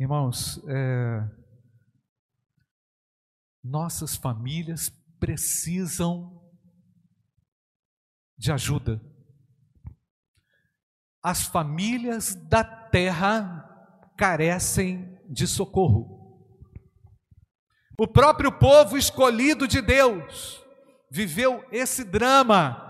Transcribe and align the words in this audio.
Irmãos, 0.00 0.58
é, 0.66 1.28
nossas 3.62 4.16
famílias 4.16 4.88
precisam 5.18 6.42
de 8.34 8.50
ajuda. 8.50 8.98
As 11.22 11.42
famílias 11.42 12.34
da 12.34 12.64
terra 12.64 14.08
carecem 14.16 15.20
de 15.28 15.46
socorro. 15.46 16.48
O 17.98 18.08
próprio 18.08 18.50
povo 18.50 18.96
escolhido 18.96 19.68
de 19.68 19.82
Deus 19.82 20.64
viveu 21.10 21.62
esse 21.70 22.04
drama. 22.04 22.86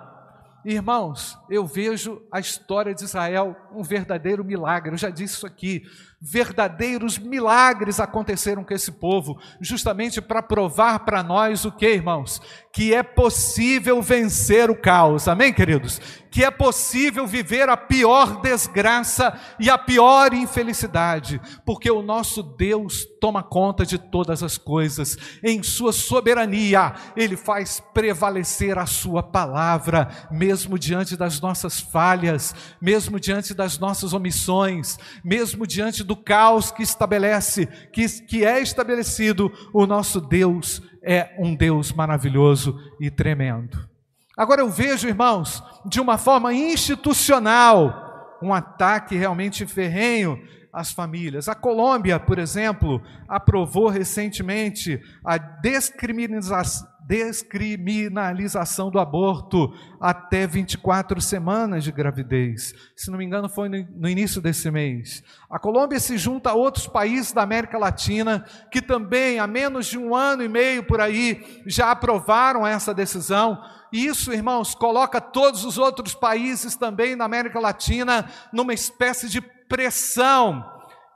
Irmãos, 0.65 1.37
eu 1.51 1.67
vejo 1.67 2.25
a 2.31 2.39
história 2.39 2.95
de 2.95 3.03
Israel 3.03 3.57
um 3.73 3.83
verdadeiro 3.83 4.45
milagre. 4.45 4.93
Eu 4.93 4.99
já 4.99 5.11
disse 5.11 5.35
isso 5.35 5.47
aqui 5.47 5.83
verdadeiros 6.21 7.19
milagres 7.19 7.99
aconteceram 7.99 8.63
com 8.63 8.75
esse 8.75 8.93
povo, 8.93 9.41
justamente 9.59 10.21
para 10.21 10.43
provar 10.43 10.99
para 11.01 11.23
nós 11.23 11.65
o 11.65 11.73
que, 11.73 11.89
irmãos? 11.89 12.43
Que 12.73 12.95
é 12.95 13.03
possível 13.03 14.03
vencer 14.03 14.71
o 14.71 14.77
caos, 14.77 15.27
amém, 15.27 15.53
queridos? 15.53 15.99
Que 16.31 16.45
é 16.45 16.51
possível 16.51 17.27
viver 17.27 17.69
a 17.69 17.77
pior 17.77 18.41
desgraça 18.41 19.37
e 19.59 19.69
a 19.71 19.79
pior 19.79 20.33
infelicidade, 20.33 21.41
porque 21.65 21.91
o 21.91 22.03
nosso 22.03 22.43
Deus 22.43 23.05
toma 23.21 23.43
conta 23.43 23.85
de 23.85 23.99
todas 23.99 24.43
as 24.43 24.57
coisas, 24.57 25.17
em 25.43 25.63
Sua 25.63 25.93
soberania, 25.93 26.95
Ele 27.17 27.37
faz 27.37 27.83
prevalecer 27.93 28.79
a 28.79 28.87
Sua 28.87 29.23
palavra, 29.23 30.09
mesmo 30.31 30.79
diante 30.79 31.17
das 31.17 31.41
nossas 31.41 31.81
falhas, 31.81 32.55
mesmo 32.81 33.19
diante 33.19 33.53
das 33.53 33.79
nossas 33.79 34.13
omissões, 34.13 34.99
mesmo 35.25 35.67
diante 35.67 36.05
do 36.05 36.10
caos 36.17 36.71
que 36.71 36.83
estabelece, 36.83 37.67
que, 37.93 38.09
que 38.23 38.45
é 38.45 38.61
estabelecido, 38.61 39.53
o 39.73 39.87
nosso 39.87 40.21
Deus 40.21 40.83
é 41.03 41.35
um 41.39 41.55
Deus 41.55 41.93
maravilhoso 41.93 42.79
e 43.01 43.11
tremendo. 43.11 43.89
Agora 44.37 44.63
eu 44.63 44.71
vejo, 44.71 45.09
irmãos, 45.09 45.63
de 45.85 46.01
uma 46.01 46.17
forma 46.17 46.53
institucional, 46.53 48.39
um 48.43 48.55
ataque 48.55 49.17
realmente 49.17 49.67
ferrenho 49.67 50.43
às 50.73 50.93
famílias. 50.93 51.49
A 51.49 51.55
Colômbia, 51.55 52.19
por 52.19 52.39
exemplo, 52.39 53.03
aprovou 53.29 53.89
recentemente 53.89 55.01
a 55.25 55.37
descriminalização 55.37 56.89
descriminalização 57.11 58.89
do 58.89 59.01
aborto 59.01 59.75
até 60.01 60.47
24 60.47 61.21
semanas 61.21 61.83
de 61.83 61.91
gravidez. 61.91 62.73
Se 62.95 63.11
não 63.11 63.19
me 63.19 63.25
engano, 63.25 63.49
foi 63.49 63.69
no 63.69 64.09
início 64.09 64.41
desse 64.41 64.71
mês. 64.71 65.25
A 65.51 65.59
Colômbia 65.59 65.99
se 65.99 66.17
junta 66.17 66.51
a 66.51 66.55
outros 66.55 66.87
países 66.87 67.33
da 67.33 67.43
América 67.43 67.77
Latina 67.79 68.45
que 68.71 68.81
também, 68.81 69.41
há 69.41 69.47
menos 69.49 69.87
de 69.87 69.99
um 69.99 70.15
ano 70.15 70.45
e 70.45 70.49
meio 70.49 70.85
por 70.85 71.01
aí, 71.01 71.61
já 71.67 71.91
aprovaram 71.91 72.65
essa 72.65 72.95
decisão. 72.95 73.61
E 73.93 74.07
isso, 74.07 74.33
irmãos, 74.33 74.73
coloca 74.73 75.21
todos 75.21 75.65
os 75.65 75.79
outros 75.79 76.15
países 76.15 76.77
também 76.77 77.17
na 77.17 77.25
América 77.25 77.59
Latina 77.59 78.31
numa 78.53 78.73
espécie 78.73 79.29
de 79.29 79.41
pressão, 79.41 80.65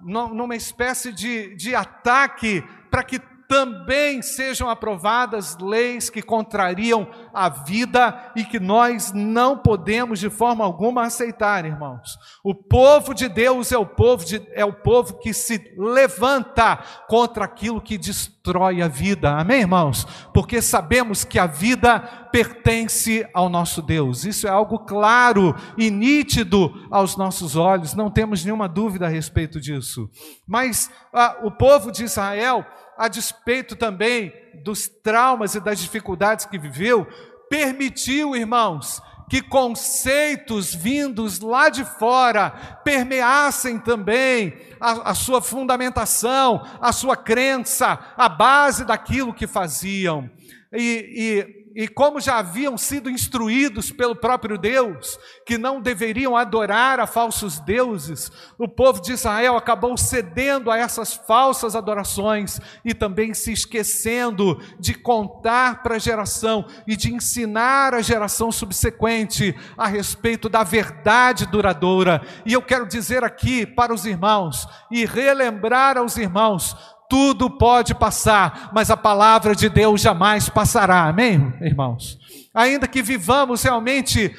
numa 0.00 0.56
espécie 0.56 1.12
de, 1.12 1.54
de 1.54 1.72
ataque 1.72 2.64
para 2.90 3.04
que 3.04 3.20
também 3.48 4.22
sejam 4.22 4.68
aprovadas 4.68 5.56
leis 5.58 6.10
que 6.10 6.22
contrariam 6.22 7.08
a 7.32 7.48
vida 7.48 8.32
e 8.34 8.44
que 8.44 8.58
nós 8.58 9.12
não 9.12 9.56
podemos 9.58 10.18
de 10.18 10.30
forma 10.30 10.64
alguma 10.64 11.04
aceitar, 11.04 11.64
irmãos. 11.64 12.18
O 12.42 12.54
povo 12.54 13.14
de 13.14 13.28
Deus 13.28 13.72
é 13.72 13.78
o 13.78 13.86
povo, 13.86 14.24
de, 14.24 14.42
é 14.52 14.64
o 14.64 14.72
povo 14.72 15.18
que 15.18 15.32
se 15.32 15.74
levanta 15.76 16.76
contra 17.08 17.44
aquilo 17.44 17.80
que 17.80 17.98
destrói 17.98 18.82
a 18.82 18.88
vida. 18.88 19.30
Amém, 19.32 19.60
irmãos? 19.60 20.06
Porque 20.32 20.60
sabemos 20.62 21.24
que 21.24 21.38
a 21.38 21.46
vida 21.46 22.00
pertence 22.34 23.24
ao 23.32 23.48
nosso 23.48 23.80
Deus. 23.80 24.24
Isso 24.24 24.46
é 24.46 24.50
algo 24.50 24.80
claro 24.80 25.54
e 25.78 25.88
nítido 25.90 26.72
aos 26.90 27.16
nossos 27.16 27.54
olhos, 27.54 27.94
não 27.94 28.10
temos 28.10 28.44
nenhuma 28.44 28.68
dúvida 28.68 29.06
a 29.06 29.08
respeito 29.08 29.60
disso. 29.60 30.10
Mas 30.46 30.90
ah, 31.12 31.38
o 31.44 31.50
povo 31.50 31.92
de 31.92 32.02
Israel 32.02 32.66
a 32.96 33.08
despeito 33.08 33.76
também 33.76 34.32
dos 34.62 34.88
traumas 34.88 35.54
e 35.54 35.60
das 35.60 35.78
dificuldades 35.78 36.46
que 36.46 36.58
viveu, 36.58 37.06
permitiu, 37.48 38.34
irmãos, 38.34 39.02
que 39.28 39.40
conceitos 39.42 40.74
vindos 40.74 41.40
lá 41.40 41.68
de 41.68 41.84
fora 41.84 42.50
permeassem 42.84 43.78
também 43.78 44.54
a, 44.80 45.10
a, 45.10 45.14
sua 45.14 45.40
fundamentação, 45.40 46.64
a 46.80 46.92
sua 46.92 47.16
crença, 47.16 47.98
a 48.16 48.28
base 48.28 48.84
daquilo 48.84 49.34
que 49.34 49.46
faziam. 49.46 50.30
E, 50.72 51.08
e 51.16 51.63
e 51.74 51.88
como 51.88 52.20
já 52.20 52.38
haviam 52.38 52.78
sido 52.78 53.10
instruídos 53.10 53.90
pelo 53.90 54.14
próprio 54.14 54.56
Deus, 54.56 55.18
que 55.44 55.58
não 55.58 55.80
deveriam 55.80 56.36
adorar 56.36 57.00
a 57.00 57.06
falsos 57.06 57.58
deuses, 57.58 58.30
o 58.56 58.68
povo 58.68 59.02
de 59.02 59.12
Israel 59.12 59.56
acabou 59.56 59.96
cedendo 59.96 60.70
a 60.70 60.78
essas 60.78 61.14
falsas 61.14 61.74
adorações 61.74 62.60
e 62.84 62.94
também 62.94 63.34
se 63.34 63.52
esquecendo 63.52 64.60
de 64.78 64.94
contar 64.94 65.82
para 65.82 65.96
a 65.96 65.98
geração 65.98 66.64
e 66.86 66.96
de 66.96 67.12
ensinar 67.12 67.92
a 67.92 68.02
geração 68.02 68.52
subsequente 68.52 69.54
a 69.76 69.88
respeito 69.88 70.48
da 70.48 70.62
verdade 70.62 71.44
duradoura. 71.46 72.22
E 72.46 72.52
eu 72.52 72.62
quero 72.62 72.86
dizer 72.86 73.24
aqui 73.24 73.66
para 73.66 73.92
os 73.92 74.06
irmãos 74.06 74.68
e 74.92 75.04
relembrar 75.04 75.98
aos 75.98 76.16
irmãos 76.16 76.76
tudo 77.08 77.50
pode 77.50 77.94
passar, 77.94 78.70
mas 78.72 78.90
a 78.90 78.96
palavra 78.96 79.54
de 79.54 79.68
Deus 79.68 80.00
jamais 80.00 80.48
passará. 80.48 81.04
Amém, 81.04 81.54
irmãos? 81.60 82.18
Ainda 82.54 82.86
que 82.86 83.02
vivamos 83.02 83.62
realmente 83.62 84.34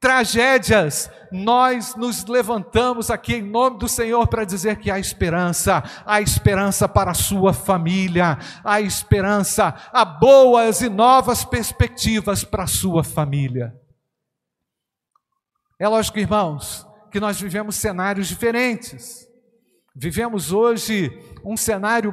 tragédias, 0.00 1.10
nós 1.30 1.94
nos 1.94 2.24
levantamos 2.24 3.10
aqui 3.10 3.34
em 3.34 3.42
nome 3.42 3.78
do 3.78 3.86
Senhor 3.86 4.26
para 4.26 4.44
dizer 4.44 4.76
que 4.78 4.90
há 4.90 4.98
esperança, 4.98 5.82
há 6.06 6.20
esperança 6.20 6.88
para 6.88 7.10
a 7.10 7.14
sua 7.14 7.52
família, 7.52 8.38
há 8.64 8.80
esperança, 8.80 9.74
há 9.92 10.04
boas 10.04 10.80
e 10.80 10.88
novas 10.88 11.44
perspectivas 11.44 12.42
para 12.42 12.64
a 12.64 12.66
sua 12.66 13.04
família. 13.04 13.74
É 15.78 15.86
lógico, 15.86 16.18
irmãos, 16.18 16.86
que 17.10 17.20
nós 17.20 17.40
vivemos 17.40 17.76
cenários 17.76 18.28
diferentes. 18.28 19.28
Vivemos 19.94 20.52
hoje 20.52 21.10
um 21.44 21.56
cenário 21.56 22.12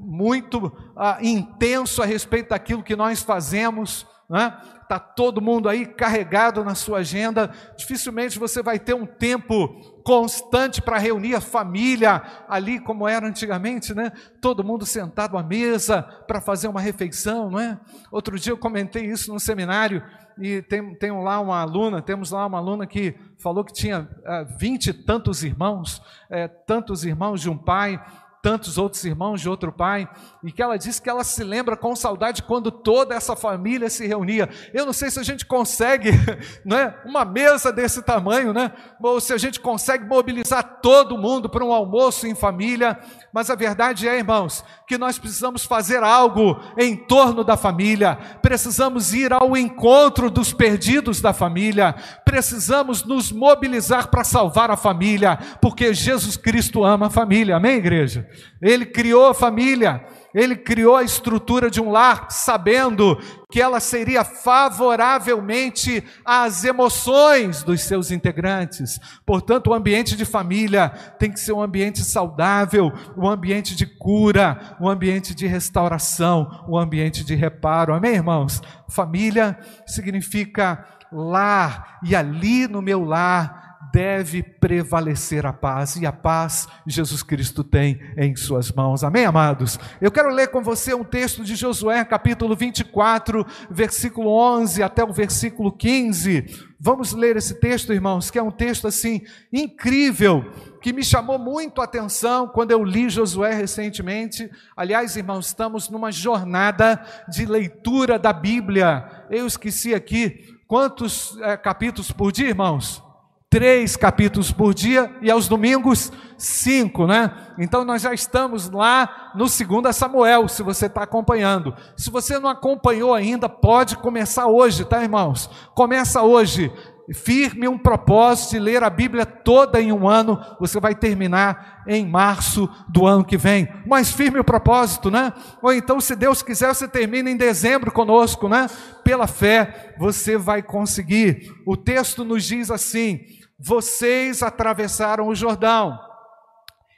muito 0.00 0.72
ah, 0.96 1.18
intenso 1.22 2.02
a 2.02 2.06
respeito 2.06 2.50
daquilo 2.50 2.82
que 2.82 2.96
nós 2.96 3.22
fazemos, 3.22 4.06
né? 4.28 4.56
Está 4.82 4.98
todo 4.98 5.40
mundo 5.40 5.68
aí 5.68 5.86
carregado 5.86 6.64
na 6.64 6.74
sua 6.74 6.98
agenda. 6.98 7.50
Dificilmente 7.76 8.40
você 8.40 8.60
vai 8.60 8.78
ter 8.78 8.92
um 8.94 9.06
tempo 9.06 9.68
constante 10.04 10.82
para 10.82 10.98
reunir 10.98 11.34
a 11.36 11.40
família 11.40 12.22
ali, 12.48 12.80
como 12.80 13.06
era 13.06 13.26
antigamente, 13.26 13.94
né? 13.94 14.10
Todo 14.40 14.64
mundo 14.64 14.84
sentado 14.84 15.38
à 15.38 15.42
mesa 15.42 16.02
para 16.02 16.40
fazer 16.40 16.66
uma 16.66 16.80
refeição, 16.80 17.50
não 17.50 17.60
é? 17.60 17.78
Outro 18.10 18.38
dia 18.38 18.52
eu 18.52 18.58
comentei 18.58 19.06
isso 19.06 19.32
no 19.32 19.38
seminário 19.38 20.02
e 20.40 20.62
tem, 20.62 20.94
tem 20.94 21.10
lá 21.12 21.40
uma 21.40 21.60
aluna, 21.60 22.00
temos 22.00 22.30
lá 22.30 22.46
uma 22.46 22.58
aluna 22.58 22.86
que 22.86 23.14
falou 23.38 23.64
que 23.64 23.72
tinha 23.72 24.08
ah, 24.24 24.44
vinte 24.58 24.88
e 24.88 24.92
tantos 24.92 25.44
irmãos, 25.44 26.02
é, 26.28 26.48
tantos 26.48 27.04
irmãos 27.04 27.40
de 27.40 27.50
um 27.50 27.58
pai 27.58 28.00
tantos 28.42 28.78
outros 28.78 29.04
irmãos 29.04 29.40
de 29.40 29.48
outro 29.48 29.70
pai, 29.70 30.08
e 30.42 30.50
que 30.50 30.62
ela 30.62 30.78
disse 30.78 31.00
que 31.00 31.10
ela 31.10 31.22
se 31.22 31.44
lembra 31.44 31.76
com 31.76 31.94
saudade 31.94 32.42
quando 32.42 32.70
toda 32.70 33.14
essa 33.14 33.36
família 33.36 33.90
se 33.90 34.06
reunia. 34.06 34.48
Eu 34.72 34.86
não 34.86 34.92
sei 34.92 35.10
se 35.10 35.20
a 35.20 35.22
gente 35.22 35.44
consegue, 35.44 36.10
não 36.64 36.76
é, 36.76 36.98
uma 37.04 37.24
mesa 37.24 37.70
desse 37.70 38.02
tamanho, 38.02 38.52
né? 38.52 38.72
Ou 39.02 39.20
se 39.20 39.34
a 39.34 39.38
gente 39.38 39.60
consegue 39.60 40.06
mobilizar 40.06 40.80
todo 40.80 41.18
mundo 41.18 41.48
para 41.50 41.64
um 41.64 41.72
almoço 41.72 42.26
em 42.26 42.34
família, 42.34 42.98
mas 43.32 43.50
a 43.50 43.54
verdade 43.54 44.08
é, 44.08 44.16
irmãos, 44.16 44.64
que 44.88 44.96
nós 44.96 45.18
precisamos 45.18 45.64
fazer 45.64 46.02
algo 46.02 46.58
em 46.78 46.96
torno 46.96 47.44
da 47.44 47.56
família, 47.56 48.16
precisamos 48.40 49.12
ir 49.12 49.32
ao 49.32 49.56
encontro 49.56 50.30
dos 50.30 50.52
perdidos 50.52 51.20
da 51.20 51.32
família, 51.32 51.94
precisamos 52.24 53.04
nos 53.04 53.30
mobilizar 53.30 54.08
para 54.08 54.24
salvar 54.24 54.70
a 54.70 54.76
família, 54.76 55.38
porque 55.60 55.92
Jesus 55.92 56.36
Cristo 56.36 56.84
ama 56.84 57.06
a 57.06 57.10
família, 57.10 57.56
amém, 57.56 57.76
igreja? 57.76 58.29
Ele 58.60 58.86
criou 58.86 59.28
a 59.28 59.34
família, 59.34 60.04
ele 60.34 60.56
criou 60.56 60.96
a 60.96 61.02
estrutura 61.02 61.70
de 61.70 61.80
um 61.80 61.90
lar, 61.90 62.30
sabendo 62.30 63.18
que 63.50 63.60
ela 63.60 63.80
seria 63.80 64.22
favoravelmente 64.22 66.04
às 66.24 66.64
emoções 66.64 67.62
dos 67.62 67.80
seus 67.82 68.10
integrantes. 68.10 69.00
Portanto, 69.26 69.70
o 69.70 69.74
ambiente 69.74 70.16
de 70.16 70.24
família 70.24 70.90
tem 71.18 71.32
que 71.32 71.40
ser 71.40 71.52
um 71.52 71.62
ambiente 71.62 72.04
saudável, 72.04 72.92
um 73.16 73.28
ambiente 73.28 73.74
de 73.74 73.86
cura, 73.86 74.76
um 74.80 74.88
ambiente 74.88 75.34
de 75.34 75.46
restauração, 75.46 76.64
um 76.68 76.78
ambiente 76.78 77.24
de 77.24 77.34
reparo. 77.34 77.92
Amém, 77.92 78.14
irmãos? 78.14 78.62
Família 78.88 79.58
significa 79.86 80.86
lar, 81.12 81.98
e 82.04 82.14
ali 82.14 82.68
no 82.68 82.80
meu 82.80 83.04
lar 83.04 83.69
deve 83.92 84.42
prevalecer 84.42 85.46
a 85.46 85.52
paz, 85.52 85.96
e 85.96 86.06
a 86.06 86.12
paz 86.12 86.68
Jesus 86.86 87.22
Cristo 87.22 87.64
tem 87.64 88.00
em 88.16 88.34
suas 88.36 88.70
mãos. 88.70 89.02
Amém, 89.02 89.24
amados? 89.24 89.78
Eu 90.00 90.10
quero 90.10 90.30
ler 90.30 90.48
com 90.48 90.62
você 90.62 90.94
um 90.94 91.04
texto 91.04 91.44
de 91.44 91.54
Josué, 91.54 92.04
capítulo 92.04 92.54
24, 92.54 93.46
versículo 93.70 94.30
11 94.30 94.82
até 94.82 95.04
o 95.04 95.12
versículo 95.12 95.72
15. 95.72 96.68
Vamos 96.78 97.12
ler 97.12 97.36
esse 97.36 97.60
texto, 97.60 97.92
irmãos, 97.92 98.30
que 98.30 98.38
é 98.38 98.42
um 98.42 98.50
texto 98.50 98.86
assim 98.86 99.22
incrível, 99.52 100.50
que 100.80 100.92
me 100.92 101.04
chamou 101.04 101.38
muito 101.38 101.80
a 101.80 101.84
atenção 101.84 102.48
quando 102.48 102.70
eu 102.70 102.82
li 102.82 103.10
Josué 103.10 103.52
recentemente. 103.52 104.50
Aliás, 104.76 105.16
irmãos, 105.16 105.48
estamos 105.48 105.90
numa 105.90 106.10
jornada 106.10 107.04
de 107.28 107.44
leitura 107.44 108.18
da 108.18 108.32
Bíblia. 108.32 109.26
Eu 109.28 109.46
esqueci 109.46 109.94
aqui 109.94 110.58
quantos 110.66 111.36
é, 111.42 111.56
capítulos 111.56 112.12
por 112.12 112.32
dia, 112.32 112.48
irmãos? 112.48 113.09
Três 113.50 113.96
capítulos 113.96 114.52
por 114.52 114.72
dia 114.72 115.12
e 115.20 115.28
aos 115.28 115.48
domingos 115.48 116.12
cinco, 116.38 117.04
né? 117.04 117.32
Então 117.58 117.84
nós 117.84 118.00
já 118.00 118.14
estamos 118.14 118.70
lá 118.70 119.32
no 119.34 119.46
2 119.46 119.94
Samuel, 119.94 120.48
se 120.48 120.62
você 120.62 120.86
está 120.86 121.02
acompanhando. 121.02 121.74
Se 121.96 122.10
você 122.10 122.38
não 122.38 122.48
acompanhou 122.48 123.12
ainda, 123.12 123.48
pode 123.48 123.96
começar 123.96 124.46
hoje, 124.46 124.84
tá, 124.84 125.02
irmãos? 125.02 125.50
Começa 125.74 126.22
hoje. 126.22 126.72
Firme 127.12 127.66
um 127.66 127.76
propósito 127.76 128.52
de 128.52 128.58
ler 128.60 128.84
a 128.84 128.90
Bíblia 128.90 129.26
toda 129.26 129.80
em 129.80 129.92
um 129.92 130.08
ano, 130.08 130.40
você 130.60 130.78
vai 130.78 130.94
terminar 130.94 131.82
em 131.86 132.06
março 132.06 132.68
do 132.88 133.06
ano 133.06 133.24
que 133.24 133.36
vem. 133.36 133.68
Mas 133.86 134.12
firme 134.12 134.38
o 134.38 134.44
propósito, 134.44 135.10
né? 135.10 135.32
Ou 135.60 135.72
então, 135.72 136.00
se 136.00 136.14
Deus 136.14 136.40
quiser, 136.40 136.72
você 136.72 136.86
termina 136.86 137.28
em 137.28 137.36
dezembro 137.36 137.90
conosco, 137.90 138.48
né? 138.48 138.68
Pela 139.02 139.26
fé, 139.26 139.94
você 139.98 140.36
vai 140.36 140.62
conseguir. 140.62 141.52
O 141.66 141.76
texto 141.76 142.24
nos 142.24 142.44
diz 142.44 142.70
assim: 142.70 143.20
vocês 143.58 144.42
atravessaram 144.42 145.28
o 145.28 145.34
Jordão 145.34 145.98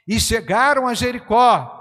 e 0.07 0.19
chegaram 0.19 0.87
a 0.87 0.93
Jericó. 0.93 1.79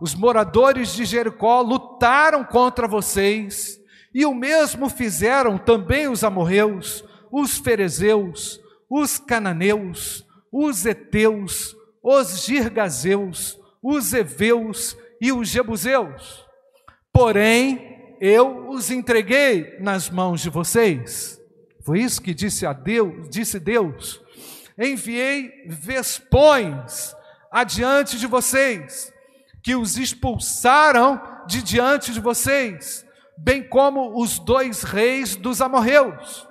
Os 0.00 0.14
moradores 0.14 0.92
de 0.94 1.04
Jericó 1.04 1.60
lutaram 1.60 2.44
contra 2.44 2.86
vocês, 2.86 3.78
e 4.14 4.24
o 4.26 4.34
mesmo 4.34 4.88
fizeram 4.88 5.56
também 5.56 6.08
os 6.08 6.22
amorreus, 6.22 7.04
os 7.34 7.58
ferezeus, 7.58 8.60
os 8.88 9.18
cananeus, 9.18 10.24
os 10.52 10.86
heteus, 10.86 11.76
os 12.02 12.44
girgazeus, 12.44 13.58
os 13.82 14.12
heveus 14.12 14.96
e 15.20 15.32
os 15.32 15.48
jebuseus. 15.48 16.44
Porém, 17.12 18.16
eu 18.20 18.68
os 18.68 18.90
entreguei 18.90 19.76
nas 19.80 20.08
mãos 20.10 20.40
de 20.40 20.50
vocês 20.50 21.42
foi 21.84 22.00
isso 22.00 22.22
que 22.22 22.32
disse 22.32 22.64
a 22.64 22.72
Deus, 22.72 23.28
disse 23.28 23.60
Deus. 23.60 24.20
Enviei 24.78 25.66
vespões 25.66 27.14
adiante 27.52 28.18
de 28.18 28.26
vocês, 28.26 29.12
que 29.62 29.76
os 29.76 29.98
expulsaram 29.98 31.20
de 31.46 31.62
diante 31.62 32.10
de 32.10 32.20
vocês, 32.20 33.06
bem 33.36 33.62
como 33.62 34.18
os 34.20 34.38
dois 34.38 34.82
reis 34.82 35.36
dos 35.36 35.60
amorreus. 35.60 36.48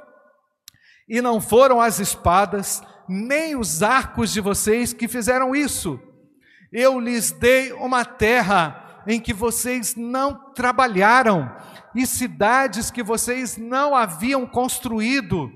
E 1.08 1.22
não 1.22 1.42
foram 1.42 1.82
as 1.82 2.00
espadas, 2.00 2.82
nem 3.08 3.56
os 3.56 3.84
arcos 3.84 4.32
de 4.32 4.42
vocês 4.42 4.94
que 4.94 5.08
fizeram 5.08 5.56
isso. 5.56 6.00
Eu 6.72 7.00
lhes 7.00 7.32
dei 7.32 7.72
uma 7.74 8.06
terra 8.06 9.04
em 9.06 9.20
que 9.20 9.34
vocês 9.34 9.96
não 9.96 10.54
trabalharam, 10.54 11.54
e 11.94 12.08
cidades 12.08 12.90
que 12.90 13.04
vocês 13.04 13.58
não 13.58 13.96
haviam 13.96 14.48
construído. 14.48 15.52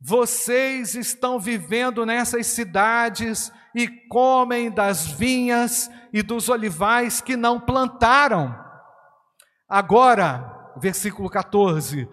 Vocês 0.00 0.94
estão 0.94 1.38
vivendo 1.38 2.04
nessas 2.04 2.46
cidades 2.48 3.50
e 3.74 3.88
comem 4.08 4.70
das 4.70 5.06
vinhas 5.06 5.90
e 6.12 6.22
dos 6.22 6.50
olivais 6.50 7.22
que 7.22 7.36
não 7.36 7.58
plantaram. 7.58 8.54
Agora, 9.66 10.72
versículo 10.76 11.30
14: 11.30 12.06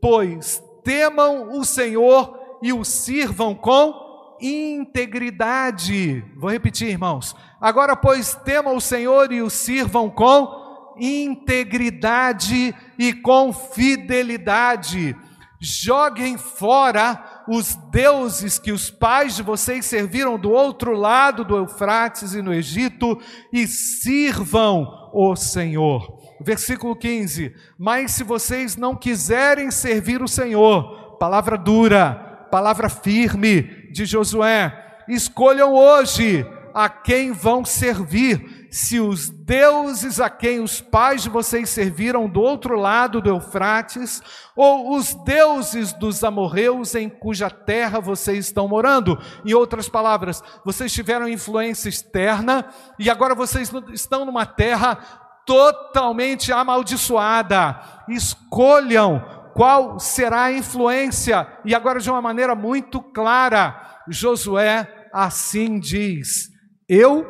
Pois 0.00 0.60
temam 0.86 1.58
o 1.58 1.64
Senhor 1.64 2.38
e 2.62 2.72
o 2.72 2.84
sirvam 2.84 3.56
com 3.56 4.36
integridade. 4.40 6.24
Vou 6.36 6.48
repetir, 6.48 6.88
irmãos. 6.88 7.34
Agora, 7.60 7.96
pois 7.96 8.36
temam 8.36 8.76
o 8.76 8.80
Senhor 8.80 9.32
e 9.32 9.42
o 9.42 9.50
sirvam 9.50 10.08
com 10.08 10.94
integridade 10.96 12.72
e 12.96 13.12
com 13.12 13.52
fidelidade. 13.52 15.16
Joguem 15.58 16.38
fora 16.38 17.42
os 17.48 17.74
deuses 17.90 18.56
que 18.56 18.70
os 18.70 18.88
pais 18.88 19.34
de 19.34 19.42
vocês 19.42 19.84
serviram 19.86 20.38
do 20.38 20.52
outro 20.52 20.92
lado 20.92 21.44
do 21.44 21.56
Eufrates 21.56 22.32
e 22.32 22.40
no 22.40 22.54
Egito 22.54 23.20
e 23.52 23.66
sirvam 23.66 25.10
o 25.12 25.34
Senhor. 25.34 26.25
Versículo 26.40 26.94
15: 26.94 27.54
Mas 27.78 28.12
se 28.12 28.22
vocês 28.22 28.76
não 28.76 28.94
quiserem 28.94 29.70
servir 29.70 30.22
o 30.22 30.28
Senhor, 30.28 31.16
palavra 31.18 31.56
dura, 31.56 32.14
palavra 32.50 32.88
firme 32.88 33.62
de 33.90 34.04
Josué, 34.04 35.04
escolham 35.08 35.74
hoje 35.74 36.46
a 36.74 36.90
quem 36.90 37.32
vão 37.32 37.64
servir 37.64 38.68
se 38.70 39.00
os 39.00 39.30
deuses 39.30 40.20
a 40.20 40.28
quem 40.28 40.60
os 40.60 40.82
pais 40.82 41.22
de 41.22 41.30
vocês 41.30 41.70
serviram 41.70 42.28
do 42.28 42.42
outro 42.42 42.78
lado 42.78 43.22
do 43.22 43.30
Eufrates, 43.30 44.22
ou 44.54 44.94
os 44.94 45.14
deuses 45.14 45.94
dos 45.94 46.22
amorreus 46.22 46.94
em 46.94 47.08
cuja 47.08 47.48
terra 47.48 47.98
vocês 47.98 48.44
estão 48.44 48.68
morando. 48.68 49.18
Em 49.46 49.54
outras 49.54 49.88
palavras, 49.88 50.42
vocês 50.62 50.92
tiveram 50.92 51.26
influência 51.26 51.88
externa 51.88 52.66
e 52.98 53.08
agora 53.08 53.34
vocês 53.34 53.72
estão 53.94 54.26
numa 54.26 54.44
terra 54.44 55.25
totalmente 55.46 56.52
amaldiçoada. 56.52 57.80
Escolham 58.08 59.24
qual 59.54 59.98
será 59.98 60.44
a 60.44 60.52
influência, 60.52 61.46
e 61.64 61.74
agora 61.74 61.98
de 61.98 62.10
uma 62.10 62.20
maneira 62.20 62.54
muito 62.54 63.00
clara, 63.00 64.02
Josué 64.06 65.08
assim 65.12 65.80
diz: 65.80 66.50
Eu 66.86 67.26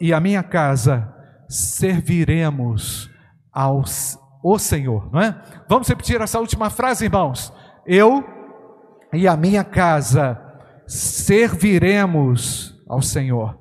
e 0.00 0.14
a 0.14 0.20
minha 0.20 0.42
casa 0.42 1.14
serviremos 1.48 3.10
ao 3.52 3.84
o 4.42 4.58
Senhor, 4.58 5.12
não 5.12 5.20
é? 5.20 5.38
Vamos 5.68 5.86
repetir 5.86 6.18
essa 6.18 6.40
última 6.40 6.70
frase, 6.70 7.04
irmãos. 7.04 7.52
Eu 7.86 8.24
e 9.12 9.28
a 9.28 9.36
minha 9.36 9.62
casa 9.62 10.40
serviremos 10.86 12.74
ao 12.88 13.02
Senhor. 13.02 13.59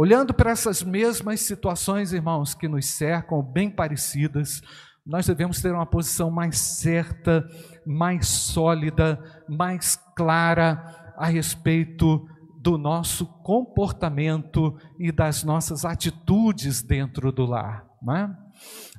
Olhando 0.00 0.32
para 0.32 0.52
essas 0.52 0.80
mesmas 0.80 1.40
situações, 1.40 2.12
irmãos, 2.12 2.54
que 2.54 2.68
nos 2.68 2.86
cercam, 2.86 3.42
bem 3.42 3.68
parecidas, 3.68 4.62
nós 5.04 5.26
devemos 5.26 5.60
ter 5.60 5.72
uma 5.72 5.84
posição 5.84 6.30
mais 6.30 6.56
certa, 6.56 7.44
mais 7.84 8.28
sólida, 8.28 9.20
mais 9.48 9.96
clara 10.14 11.12
a 11.16 11.26
respeito 11.26 12.24
do 12.60 12.78
nosso 12.78 13.26
comportamento 13.42 14.78
e 15.00 15.10
das 15.10 15.42
nossas 15.42 15.84
atitudes 15.84 16.80
dentro 16.80 17.32
do 17.32 17.44
lar. 17.44 17.84
É? 18.08 18.30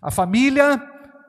A 0.02 0.12
família 0.12 0.78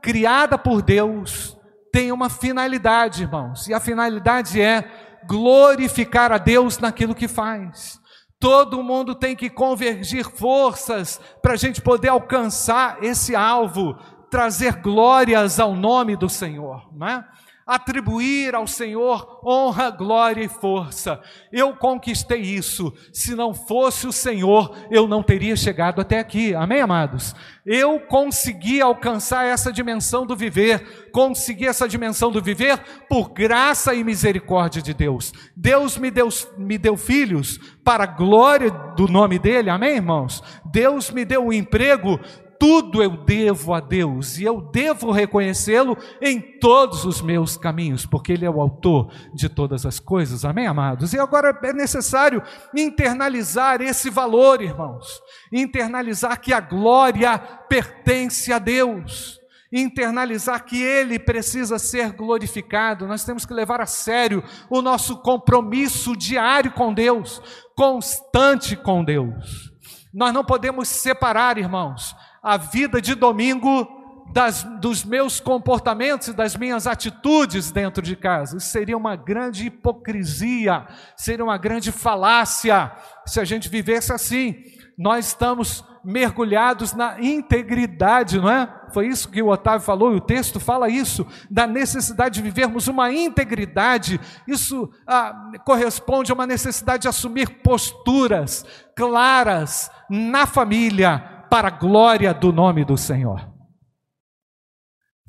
criada 0.03 0.59
por 0.59 0.83
Deus 0.83 1.57
tem 1.93 2.11
uma 2.11 2.29
finalidade, 2.29 3.23
irmãos, 3.23 3.69
e 3.69 3.73
a 3.73 3.79
finalidade 3.79 4.61
é 4.61 4.83
glorificar 5.29 6.33
a 6.33 6.39
Deus 6.39 6.77
naquilo 6.81 7.15
que 7.15 7.29
faz. 7.29 8.00
Todo 8.41 8.83
mundo 8.83 9.15
tem 9.15 9.37
que 9.37 9.51
convergir 9.51 10.25
forças 10.25 11.21
para 11.43 11.53
a 11.53 11.57
gente 11.57 11.83
poder 11.83 12.09
alcançar 12.09 13.05
esse 13.05 13.37
alvo, 13.37 13.99
trazer 14.31 14.77
glórias 14.77 15.61
ao 15.61 15.75
nome 15.75 16.17
do 16.17 16.29
Senhor, 16.29 16.89
não 16.91 17.07
é? 17.07 17.29
Atribuir 17.71 18.53
ao 18.53 18.67
Senhor 18.67 19.41
honra, 19.47 19.91
glória 19.91 20.43
e 20.43 20.49
força. 20.49 21.21
Eu 21.53 21.77
conquistei 21.77 22.41
isso. 22.41 22.93
Se 23.13 23.37
não 23.37 23.55
fosse 23.55 24.09
o 24.09 24.13
Senhor, 24.13 24.77
eu 24.91 25.07
não 25.07 25.23
teria 25.23 25.55
chegado 25.55 26.01
até 26.01 26.19
aqui. 26.19 26.53
Amém, 26.53 26.81
amados? 26.81 27.33
Eu 27.65 28.01
consegui 28.01 28.81
alcançar 28.81 29.45
essa 29.47 29.73
dimensão 29.73 30.27
do 30.27 30.35
viver, 30.35 31.11
consegui 31.13 31.65
essa 31.65 31.87
dimensão 31.87 32.33
do 32.33 32.43
viver 32.43 32.77
por 33.09 33.31
graça 33.31 33.95
e 33.95 34.03
misericórdia 34.03 34.83
de 34.83 34.93
Deus. 34.93 35.33
Deus 35.57 35.97
me 35.97 36.11
deu, 36.11 36.29
me 36.59 36.77
deu 36.77 36.97
filhos 36.97 37.59
para 37.85 38.03
a 38.03 38.09
glória 38.09 38.73
do 38.97 39.07
nome 39.07 39.39
dEle, 39.39 39.71
amém, 39.71 39.95
irmãos? 39.95 40.43
Deus 40.65 41.09
me 41.11 41.25
deu 41.25 41.47
um 41.47 41.53
emprego 41.53 42.19
tudo 42.61 43.03
eu 43.03 43.17
devo 43.17 43.73
a 43.73 43.81
Deus 43.81 44.37
e 44.37 44.45
eu 44.45 44.61
devo 44.61 45.11
reconhecê-lo 45.11 45.97
em 46.21 46.39
todos 46.39 47.07
os 47.07 47.23
meus 47.23 47.57
caminhos, 47.57 48.05
porque 48.05 48.35
Ele 48.35 48.45
é 48.45 48.51
o 48.51 48.61
autor 48.61 49.11
de 49.33 49.49
todas 49.49 49.87
as 49.87 49.99
coisas, 49.99 50.45
amém, 50.45 50.67
amados? 50.67 51.15
E 51.15 51.19
agora 51.19 51.59
é 51.65 51.73
necessário 51.73 52.43
internalizar 52.77 53.81
esse 53.81 54.11
valor, 54.11 54.61
irmãos, 54.61 55.23
internalizar 55.51 56.39
que 56.39 56.53
a 56.53 56.61
glória 56.61 57.39
pertence 57.39 58.53
a 58.53 58.59
Deus. 58.59 59.41
internalizar 59.73 60.65
que 60.65 60.83
Ele 60.83 61.17
precisa 61.17 61.79
ser 61.79 62.13
glorificado, 62.13 63.07
nós 63.07 63.25
temos 63.25 63.47
que 63.47 63.55
levar 63.55 63.81
a 63.81 63.87
sério 63.87 64.43
o 64.69 64.83
nosso 64.83 65.19
compromisso 65.19 66.17
diário 66.17 66.73
com 66.73 66.93
Deus, 66.93 67.41
constante 67.77 68.75
com 68.75 69.05
Deus. 69.05 69.71
Nós 70.13 70.35
não 70.35 70.45
podemos 70.45 70.89
separar, 70.89 71.57
irmãos, 71.57 72.17
a 72.43 72.57
vida 72.57 73.01
de 73.01 73.15
domingo 73.15 73.87
das, 74.33 74.63
dos 74.81 75.05
meus 75.05 75.41
comportamentos 75.41 76.29
e 76.29 76.33
das 76.33 76.57
minhas 76.57 76.87
atitudes 76.87 77.71
dentro 77.71 78.03
de 78.03 78.17
casa. 78.17 78.57
Isso 78.57 78.69
seria 78.69 78.97
uma 78.97 79.17
grande 79.17 79.67
hipocrisia, 79.67 80.87
seria 81.17 81.45
uma 81.45 81.59
grande 81.59 81.91
falácia 81.91 82.93
se 83.27 83.41
a 83.41 83.45
gente 83.45 83.69
vivesse 83.69 84.13
assim. 84.13 84.57
Nós 84.97 85.29
estamos 85.29 85.85
mergulhados 86.05 86.93
na 86.93 87.21
integridade, 87.21 88.39
não 88.39 88.51
é? 88.51 88.69
Foi 88.93 89.07
isso 89.07 89.29
que 89.29 89.43
o 89.43 89.49
Otávio 89.49 89.81
falou, 89.81 90.13
e 90.13 90.17
o 90.17 90.21
texto 90.21 90.59
fala 90.59 90.89
isso, 90.89 91.27
da 91.51 91.67
necessidade 91.67 92.37
de 92.37 92.43
vivermos 92.43 92.89
uma 92.89 93.13
integridade. 93.13 94.21
Isso 94.47 94.91
ah, 95.07 95.51
corresponde 95.65 96.33
a 96.33 96.35
uma 96.35 96.47
necessidade 96.47 97.03
de 97.03 97.09
assumir 97.09 97.49
posturas 97.63 98.65
claras 98.97 99.91
na 100.09 100.47
família, 100.47 101.40
para 101.51 101.67
a 101.67 101.71
glória 101.73 102.33
do 102.33 102.53
nome 102.53 102.85
do 102.85 102.97
Senhor. 102.97 103.53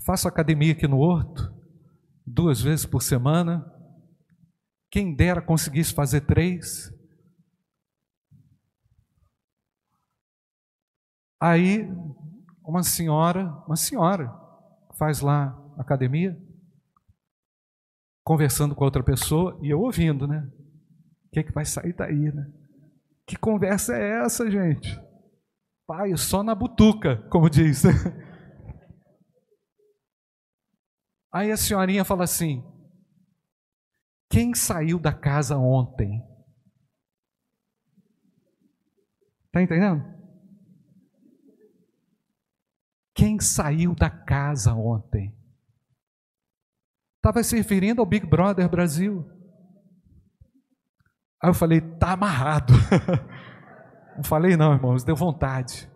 Faço 0.05 0.27
academia 0.27 0.73
aqui 0.73 0.87
no 0.87 0.99
Horto, 0.99 1.51
duas 2.25 2.61
vezes 2.61 2.85
por 2.85 3.01
semana. 3.01 3.65
Quem 4.91 5.15
dera 5.15 5.41
conseguisse 5.41 5.93
fazer 5.93 6.21
três. 6.21 6.93
Aí, 11.41 11.87
uma 12.63 12.83
senhora, 12.83 13.47
uma 13.65 13.75
senhora, 13.75 14.31
faz 14.99 15.21
lá 15.21 15.57
academia, 15.75 16.39
conversando 18.23 18.75
com 18.75 18.83
outra 18.83 19.03
pessoa, 19.03 19.59
e 19.63 19.71
eu 19.71 19.81
ouvindo, 19.81 20.27
né? 20.27 20.47
O 21.25 21.29
que, 21.31 21.39
é 21.39 21.43
que 21.43 21.51
vai 21.51 21.65
sair 21.65 21.93
daí, 21.93 22.31
né? 22.31 22.51
Que 23.25 23.35
conversa 23.35 23.95
é 23.95 24.23
essa, 24.23 24.51
gente? 24.51 24.99
Pai, 25.85 26.15
só 26.17 26.43
na 26.43 26.55
butuca, 26.55 27.17
como 27.29 27.49
diz. 27.49 27.83
Aí 31.33 31.51
a 31.51 31.57
senhorinha 31.57 32.03
fala 32.03 32.23
assim: 32.23 32.63
quem 34.29 34.55
saiu 34.55 34.97
da 34.97 35.13
casa 35.13 35.57
ontem? 35.57 36.25
Está 39.47 39.61
entendendo? 39.61 40.01
Quem 43.13 43.39
saiu 43.41 43.93
da 43.93 44.09
casa 44.09 44.73
ontem? 44.73 45.35
Estava 47.17 47.43
se 47.43 47.57
referindo 47.57 48.01
ao 48.01 48.05
Big 48.07 48.25
Brother 48.25 48.69
Brasil. 48.69 49.29
Aí 51.43 51.49
eu 51.49 51.53
falei, 51.53 51.81
tá 51.99 52.13
amarrado. 52.13 52.73
Não 54.15 54.23
falei 54.23 54.55
não, 54.57 54.73
irmãos, 54.73 55.03
deu 55.03 55.15
vontade. 55.15 55.89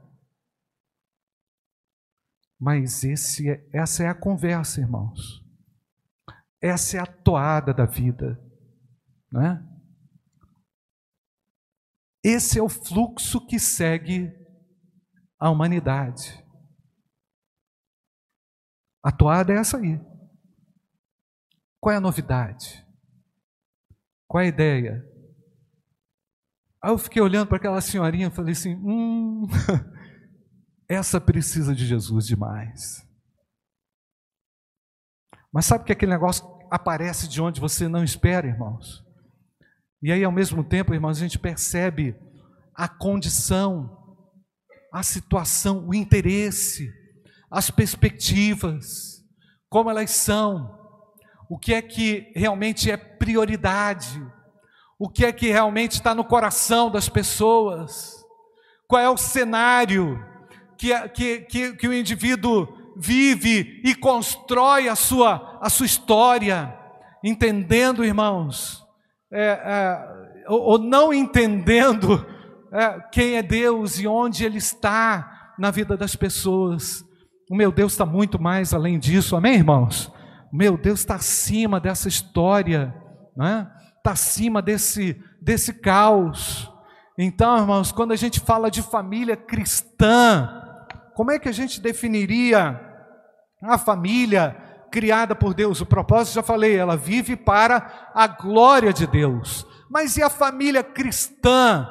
Mas 2.59 3.03
esse 3.03 3.49
é, 3.49 3.69
essa 3.73 4.03
é 4.03 4.07
a 4.07 4.15
conversa, 4.15 4.79
irmãos. 4.79 5.43
Essa 6.61 6.97
é 6.97 6.99
a 6.99 7.05
toada 7.05 7.73
da 7.73 7.85
vida, 7.85 8.39
né? 9.31 9.63
Esse 12.23 12.57
é 12.57 12.63
o 12.63 12.69
fluxo 12.69 13.45
que 13.45 13.59
segue 13.59 14.33
a 15.39 15.51
humanidade. 15.51 16.43
A 19.03 19.11
toada 19.11 19.53
é 19.53 19.57
essa 19.57 19.77
aí. 19.77 19.99
Qual 21.79 21.93
é 21.93 21.97
a 21.97 22.01
novidade? 22.01 22.83
Qual 24.27 24.41
é 24.41 24.45
a 24.45 24.49
ideia? 24.49 25.14
Aí 26.85 26.91
eu 26.91 26.99
fiquei 26.99 27.19
olhando 27.19 27.47
para 27.47 27.57
aquela 27.57 27.81
senhorinha 27.81 28.27
e 28.27 28.31
falei 28.31 28.51
assim: 28.51 28.75
hum, 28.75 29.47
essa 30.87 31.19
precisa 31.19 31.73
de 31.73 31.83
Jesus 31.83 32.27
demais. 32.27 33.03
Mas 35.51 35.65
sabe 35.65 35.85
que 35.85 35.91
aquele 35.91 36.11
negócio 36.11 36.45
aparece 36.69 37.27
de 37.27 37.41
onde 37.41 37.59
você 37.59 37.87
não 37.87 38.03
espera, 38.03 38.45
irmãos? 38.45 39.03
E 39.99 40.11
aí, 40.11 40.23
ao 40.23 40.31
mesmo 40.31 40.63
tempo, 40.63 40.93
irmãos, 40.93 41.17
a 41.17 41.21
gente 41.21 41.39
percebe 41.39 42.15
a 42.75 42.87
condição, 42.87 44.21
a 44.93 45.01
situação, 45.01 45.87
o 45.87 45.95
interesse 45.95 46.87
as 47.49 47.71
perspectivas, 47.71 49.23
como 49.69 49.89
elas 49.89 50.11
são, 50.11 50.77
o 51.49 51.57
que 51.57 51.73
é 51.73 51.81
que 51.81 52.31
realmente 52.35 52.91
é 52.91 52.97
prioridade, 52.97 54.21
o 54.97 55.09
que 55.09 55.25
é 55.25 55.31
que 55.31 55.49
realmente 55.49 55.93
está 55.93 56.15
no 56.15 56.23
coração 56.23 56.89
das 56.89 57.09
pessoas, 57.09 58.23
qual 58.87 59.01
é 59.01 59.09
o 59.09 59.17
cenário 59.17 60.23
que, 60.77 61.09
que, 61.09 61.39
que, 61.41 61.73
que 61.73 61.87
o 61.87 61.93
indivíduo 61.93 62.67
vive 62.95 63.81
e 63.83 63.93
constrói 63.93 64.87
a 64.87 64.95
sua, 64.95 65.59
a 65.61 65.69
sua 65.69 65.85
história, 65.85 66.73
entendendo, 67.23 68.05
irmãos, 68.05 68.85
é, 69.31 69.43
é, 69.43 70.45
ou, 70.47 70.61
ou, 70.61 70.77
não 70.77 71.13
entendendo 71.13 72.25
é, 72.71 72.99
quem 73.11 73.35
é 73.35 73.43
Deus 73.43 73.99
e 73.99 74.07
onde 74.07 74.45
Ele 74.45 74.57
está 74.57 75.53
na 75.59 75.71
vida 75.71 75.97
das 75.97 76.15
pessoas. 76.15 77.03
O 77.49 77.55
meu 77.55 77.71
Deus 77.71 77.93
está 77.93 78.05
muito 78.05 78.41
mais 78.41 78.73
além 78.73 78.97
disso, 78.97 79.35
amém, 79.35 79.55
irmãos? 79.55 80.07
O 80.53 80.55
meu 80.55 80.77
Deus 80.77 80.99
está 80.99 81.15
acima 81.15 81.79
dessa 81.79 82.07
história, 82.07 82.95
né? 83.35 83.69
Está 84.05 84.11
acima 84.11 84.61
desse, 84.61 85.19
desse 85.41 85.73
caos. 85.73 86.71
Então, 87.17 87.57
irmãos, 87.57 87.91
quando 87.91 88.11
a 88.11 88.15
gente 88.15 88.39
fala 88.39 88.69
de 88.69 88.83
família 88.83 89.35
cristã, 89.35 90.47
como 91.15 91.31
é 91.31 91.39
que 91.39 91.49
a 91.49 91.51
gente 91.51 91.81
definiria 91.81 92.79
a 93.63 93.77
família 93.79 94.55
criada 94.91 95.33
por 95.33 95.55
Deus? 95.55 95.81
O 95.81 95.87
propósito, 95.87 96.35
já 96.35 96.43
falei, 96.43 96.75
ela 96.75 96.95
vive 96.95 97.35
para 97.35 98.11
a 98.13 98.27
glória 98.27 98.93
de 98.93 99.07
Deus. 99.07 99.65
Mas 99.89 100.17
e 100.17 100.21
a 100.21 100.29
família 100.29 100.83
cristã? 100.83 101.89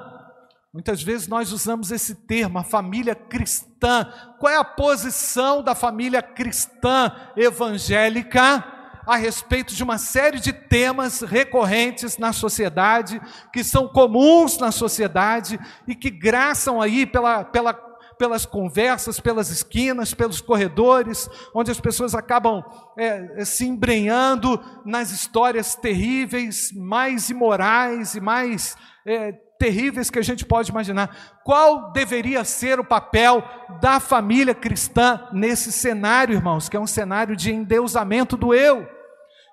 Muitas 0.73 1.03
vezes 1.03 1.27
nós 1.27 1.51
usamos 1.53 1.91
esse 1.91 2.15
termo, 2.15 2.59
a 2.59 2.65
família 2.65 3.15
cristã. 3.15 4.07
Qual 4.39 4.53
é 4.53 4.57
a 4.57 4.65
posição 4.65 5.63
da 5.63 5.75
família 5.75 6.23
cristã 6.23 7.13
evangélica 7.37 8.74
a 9.07 9.17
respeito 9.17 9.75
de 9.75 9.83
uma 9.83 9.99
série 9.99 10.41
de 10.41 10.53
temas 10.53 11.21
recorrentes 11.21 12.19
na 12.19 12.33
sociedade, 12.33 13.21
que 13.53 13.63
são 13.63 13.89
comuns 13.89 14.59
na 14.59 14.71
sociedade 14.71 15.59
e 15.87 15.95
que 15.95 16.11
graçam 16.11 16.81
aí 16.81 17.07
pela, 17.07 17.45
pela, 17.45 17.75
pelas 18.19 18.47
conversas, 18.47 19.21
pelas 19.21 19.51
esquinas, 19.51 20.15
pelos 20.15 20.41
corredores, 20.41 21.29
onde 21.55 21.71
as 21.71 21.81
pessoas 21.81 22.15
acabam 22.15 22.63
é, 22.99 23.45
se 23.45 23.67
embrenhando 23.67 24.61
nas 24.85 25.11
histórias 25.11 25.75
terríveis, 25.75 26.73
mais 26.73 27.31
imorais 27.31 28.15
e 28.15 28.21
mais 28.21 28.77
é, 29.07 29.33
terríveis 29.59 30.11
que 30.11 30.19
a 30.19 30.23
gente 30.23 30.45
pode 30.45 30.71
imaginar. 30.71 31.41
Qual 31.45 31.93
deveria 31.93 32.45
ser 32.45 32.81
o 32.81 32.85
papel 32.85 33.43
da 33.81 34.01
família 34.01 34.55
cristã 34.55 35.29
nesse 35.33 35.73
cenário, 35.73 36.35
irmãos, 36.35 36.69
que 36.69 36.77
é 36.77 36.81
um 36.81 36.87
cenário 36.87 37.37
de 37.37 37.53
endeusamento 37.53 38.37
do 38.37 38.55
eu, 38.55 38.87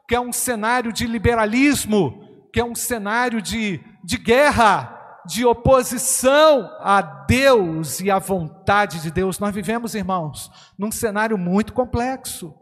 que 0.07 0.15
é 0.15 0.19
um 0.19 0.33
cenário 0.33 0.91
de 0.91 1.07
liberalismo, 1.07 2.21
que 2.51 2.59
é 2.59 2.65
um 2.65 2.75
cenário 2.75 3.41
de, 3.41 3.79
de 4.03 4.17
guerra, 4.17 5.21
de 5.25 5.45
oposição 5.45 6.69
a 6.79 7.01
Deus 7.01 7.99
e 8.01 8.09
à 8.09 8.19
vontade 8.19 9.01
de 9.01 9.11
Deus. 9.11 9.39
Nós 9.39 9.53
vivemos, 9.53 9.95
irmãos, 9.95 10.51
num 10.77 10.91
cenário 10.91 11.37
muito 11.37 11.73
complexo, 11.73 12.53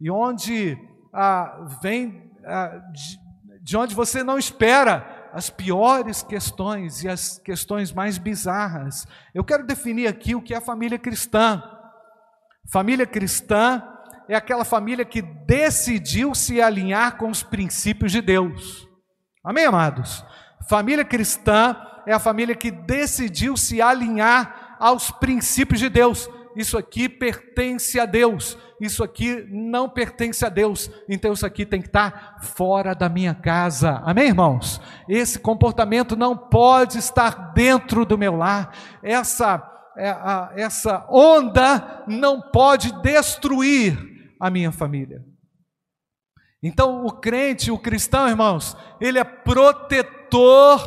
e 0.00 0.10
onde 0.10 0.78
ah, 1.12 1.66
vem 1.82 2.30
ah, 2.46 2.80
de, 2.92 3.20
de 3.62 3.76
onde 3.76 3.94
você 3.94 4.22
não 4.22 4.38
espera 4.38 5.19
as 5.32 5.50
piores 5.50 6.22
questões 6.22 7.02
e 7.02 7.08
as 7.08 7.38
questões 7.38 7.92
mais 7.92 8.18
bizarras. 8.18 9.06
Eu 9.34 9.44
quero 9.44 9.66
definir 9.66 10.06
aqui 10.06 10.34
o 10.34 10.42
que 10.42 10.54
é 10.54 10.60
família 10.60 10.98
cristã. 10.98 11.62
Família 12.70 13.06
cristã 13.06 13.82
é 14.28 14.34
aquela 14.34 14.64
família 14.64 15.04
que 15.04 15.22
decidiu 15.22 16.34
se 16.34 16.60
alinhar 16.60 17.16
com 17.16 17.30
os 17.30 17.42
princípios 17.42 18.12
de 18.12 18.20
Deus. 18.20 18.88
Amém, 19.42 19.64
amados? 19.64 20.24
Família 20.68 21.04
cristã 21.04 21.76
é 22.06 22.12
a 22.12 22.18
família 22.18 22.54
que 22.54 22.70
decidiu 22.70 23.56
se 23.56 23.80
alinhar 23.80 24.76
aos 24.78 25.10
princípios 25.10 25.80
de 25.80 25.88
Deus. 25.88 26.28
Isso 26.56 26.76
aqui 26.76 27.08
pertence 27.08 27.98
a 27.98 28.06
Deus 28.06 28.56
isso 28.80 29.04
aqui 29.04 29.46
não 29.50 29.90
pertence 29.90 30.44
a 30.44 30.48
Deus, 30.48 30.90
então 31.06 31.34
isso 31.34 31.44
aqui 31.44 31.66
tem 31.66 31.82
que 31.82 31.88
estar 31.88 32.38
fora 32.40 32.94
da 32.94 33.10
minha 33.10 33.34
casa. 33.34 34.00
Amém, 34.06 34.28
irmãos? 34.28 34.80
Esse 35.06 35.38
comportamento 35.38 36.16
não 36.16 36.34
pode 36.34 36.96
estar 36.96 37.52
dentro 37.52 38.06
do 38.06 38.16
meu 38.16 38.34
lar. 38.36 38.74
Essa 39.02 39.66
é, 39.98 40.62
essa 40.62 41.06
onda 41.10 42.04
não 42.08 42.40
pode 42.40 42.90
destruir 43.02 43.98
a 44.40 44.48
minha 44.48 44.72
família. 44.72 45.22
Então, 46.62 47.04
o 47.04 47.12
crente, 47.12 47.70
o 47.70 47.78
cristão, 47.78 48.28
irmãos, 48.28 48.74
ele 48.98 49.18
é 49.18 49.24
protetor, 49.24 50.80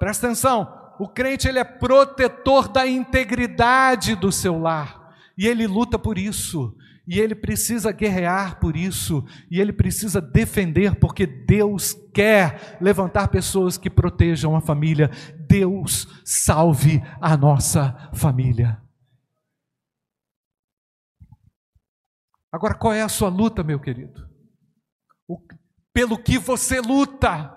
presta 0.00 0.26
atenção, 0.26 0.83
o 0.98 1.08
crente 1.08 1.48
ele 1.48 1.58
é 1.58 1.64
protetor 1.64 2.68
da 2.68 2.86
integridade 2.86 4.14
do 4.14 4.30
seu 4.30 4.58
lar, 4.58 5.14
e 5.36 5.46
ele 5.46 5.66
luta 5.66 5.98
por 5.98 6.18
isso, 6.18 6.76
e 7.06 7.20
ele 7.20 7.34
precisa 7.34 7.92
guerrear 7.92 8.58
por 8.58 8.76
isso, 8.76 9.24
e 9.50 9.60
ele 9.60 9.72
precisa 9.72 10.20
defender, 10.20 10.94
porque 10.96 11.26
Deus 11.26 11.92
quer 12.14 12.78
levantar 12.80 13.28
pessoas 13.28 13.76
que 13.76 13.90
protejam 13.90 14.56
a 14.56 14.60
família. 14.60 15.10
Deus 15.46 16.08
salve 16.24 17.02
a 17.20 17.36
nossa 17.36 18.10
família. 18.14 18.82
Agora, 22.50 22.74
qual 22.74 22.92
é 22.92 23.02
a 23.02 23.08
sua 23.08 23.28
luta, 23.28 23.62
meu 23.62 23.80
querido? 23.80 24.26
O, 25.28 25.38
pelo 25.92 26.16
que 26.16 26.38
você 26.38 26.80
luta? 26.80 27.53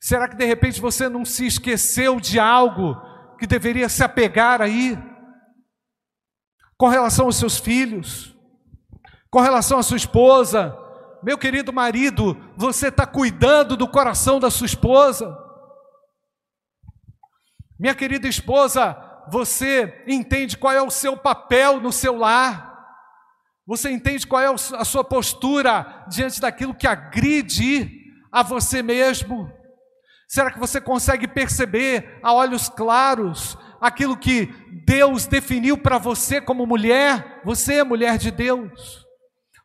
Será 0.00 0.28
que 0.28 0.36
de 0.36 0.44
repente 0.44 0.80
você 0.80 1.08
não 1.08 1.24
se 1.24 1.46
esqueceu 1.46 2.20
de 2.20 2.38
algo 2.38 2.96
que 3.38 3.46
deveria 3.46 3.88
se 3.88 4.04
apegar 4.04 4.60
aí? 4.60 4.96
com 6.76 6.88
relação 6.88 7.26
aos 7.26 7.36
seus 7.36 7.58
filhos, 7.58 8.36
com 9.30 9.40
relação 9.40 9.78
à 9.78 9.82
sua 9.82 9.96
esposa. 9.96 10.76
Meu 11.22 11.38
querido 11.38 11.72
marido, 11.72 12.36
você 12.56 12.88
está 12.88 13.06
cuidando 13.06 13.76
do 13.76 13.88
coração 13.88 14.38
da 14.38 14.50
sua 14.50 14.66
esposa. 14.66 15.36
Minha 17.78 17.94
querida 17.94 18.28
esposa, 18.28 18.96
você 19.30 20.04
entende 20.06 20.56
qual 20.56 20.72
é 20.72 20.82
o 20.82 20.90
seu 20.90 21.16
papel 21.16 21.80
no 21.80 21.92
seu 21.92 22.16
lar? 22.16 22.74
Você 23.66 23.90
entende 23.90 24.26
qual 24.26 24.40
é 24.40 24.46
a 24.46 24.84
sua 24.84 25.02
postura 25.02 26.04
diante 26.08 26.40
daquilo 26.40 26.74
que 26.74 26.86
agride 26.86 27.90
a 28.30 28.42
você 28.42 28.82
mesmo? 28.82 29.50
Será 30.26 30.50
que 30.50 30.58
você 30.58 30.80
consegue 30.80 31.28
perceber 31.28 32.18
a 32.22 32.32
olhos 32.32 32.68
claros 32.68 33.56
aquilo 33.80 34.16
que 34.16 34.46
Deus 34.84 35.26
definiu 35.26 35.78
para 35.78 35.98
você 35.98 36.40
como 36.40 36.66
mulher, 36.66 37.40
você 37.44 37.74
é 37.74 37.84
mulher 37.84 38.18
de 38.18 38.30
Deus, 38.30 39.06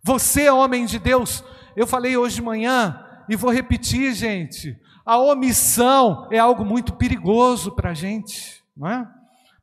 você 0.04 0.44
é 0.44 0.54
homem 0.54 0.86
de 0.86 1.00
Deus. 1.00 1.44
Eu 1.76 1.88
falei 1.88 2.18
hoje 2.18 2.36
de 2.36 2.42
manhã 2.42 3.04
e 3.30 3.36
vou 3.36 3.52
repetir, 3.52 4.14
gente: 4.14 4.78
a 5.06 5.18
omissão 5.18 6.28
é 6.32 6.38
algo 6.38 6.64
muito 6.64 6.94
perigoso 6.94 7.72
para 7.72 7.92
a 7.92 7.94
gente, 7.94 8.64
não 8.76 8.88
é? 8.88 9.08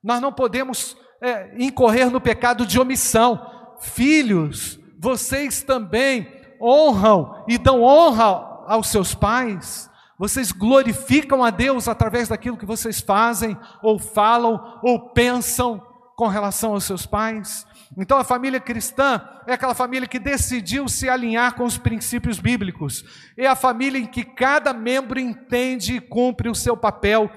Nós 0.03 0.21
não 0.21 0.33
podemos 0.33 0.97
é, 1.21 1.53
incorrer 1.63 2.11
no 2.11 2.21
pecado 2.21 2.65
de 2.65 2.79
omissão. 2.79 3.41
Filhos, 3.81 4.79
vocês 4.99 5.63
também 5.63 6.29
honram 6.61 7.45
e 7.47 7.59
dão 7.59 7.83
honra 7.83 8.65
aos 8.67 8.89
seus 8.89 9.15
pais. 9.15 9.89
Vocês 10.19 10.51
glorificam 10.51 11.45
a 11.45 11.51
Deus 11.51 11.87
através 11.87 12.29
daquilo 12.29 12.57
que 12.57 12.67
vocês 12.67 13.01
fazem, 13.01 13.57
ou 13.83 13.99
falam, 13.99 14.81
ou 14.83 15.11
pensam 15.11 15.81
com 16.17 16.27
relação 16.27 16.73
aos 16.73 16.85
seus 16.85 17.07
pais? 17.07 17.65
Então 17.97 18.19
a 18.19 18.25
família 18.25 18.59
cristã 18.59 19.23
é 19.47 19.53
aquela 19.53 19.75
família 19.75 20.09
que 20.09 20.19
decidiu 20.19 20.89
se 20.89 21.09
alinhar 21.09 21.55
com 21.55 21.65
os 21.65 21.79
princípios 21.79 22.41
bíblicos. 22.41 23.05
É 23.37 23.47
a 23.47 23.55
família 23.55 23.99
em 23.99 24.07
que 24.07 24.25
cada 24.25 24.73
membro 24.73 25.21
entende 25.21 25.95
e 25.95 26.01
cumpre 26.01 26.49
o 26.49 26.55
seu 26.55 26.77
papel 26.77 27.31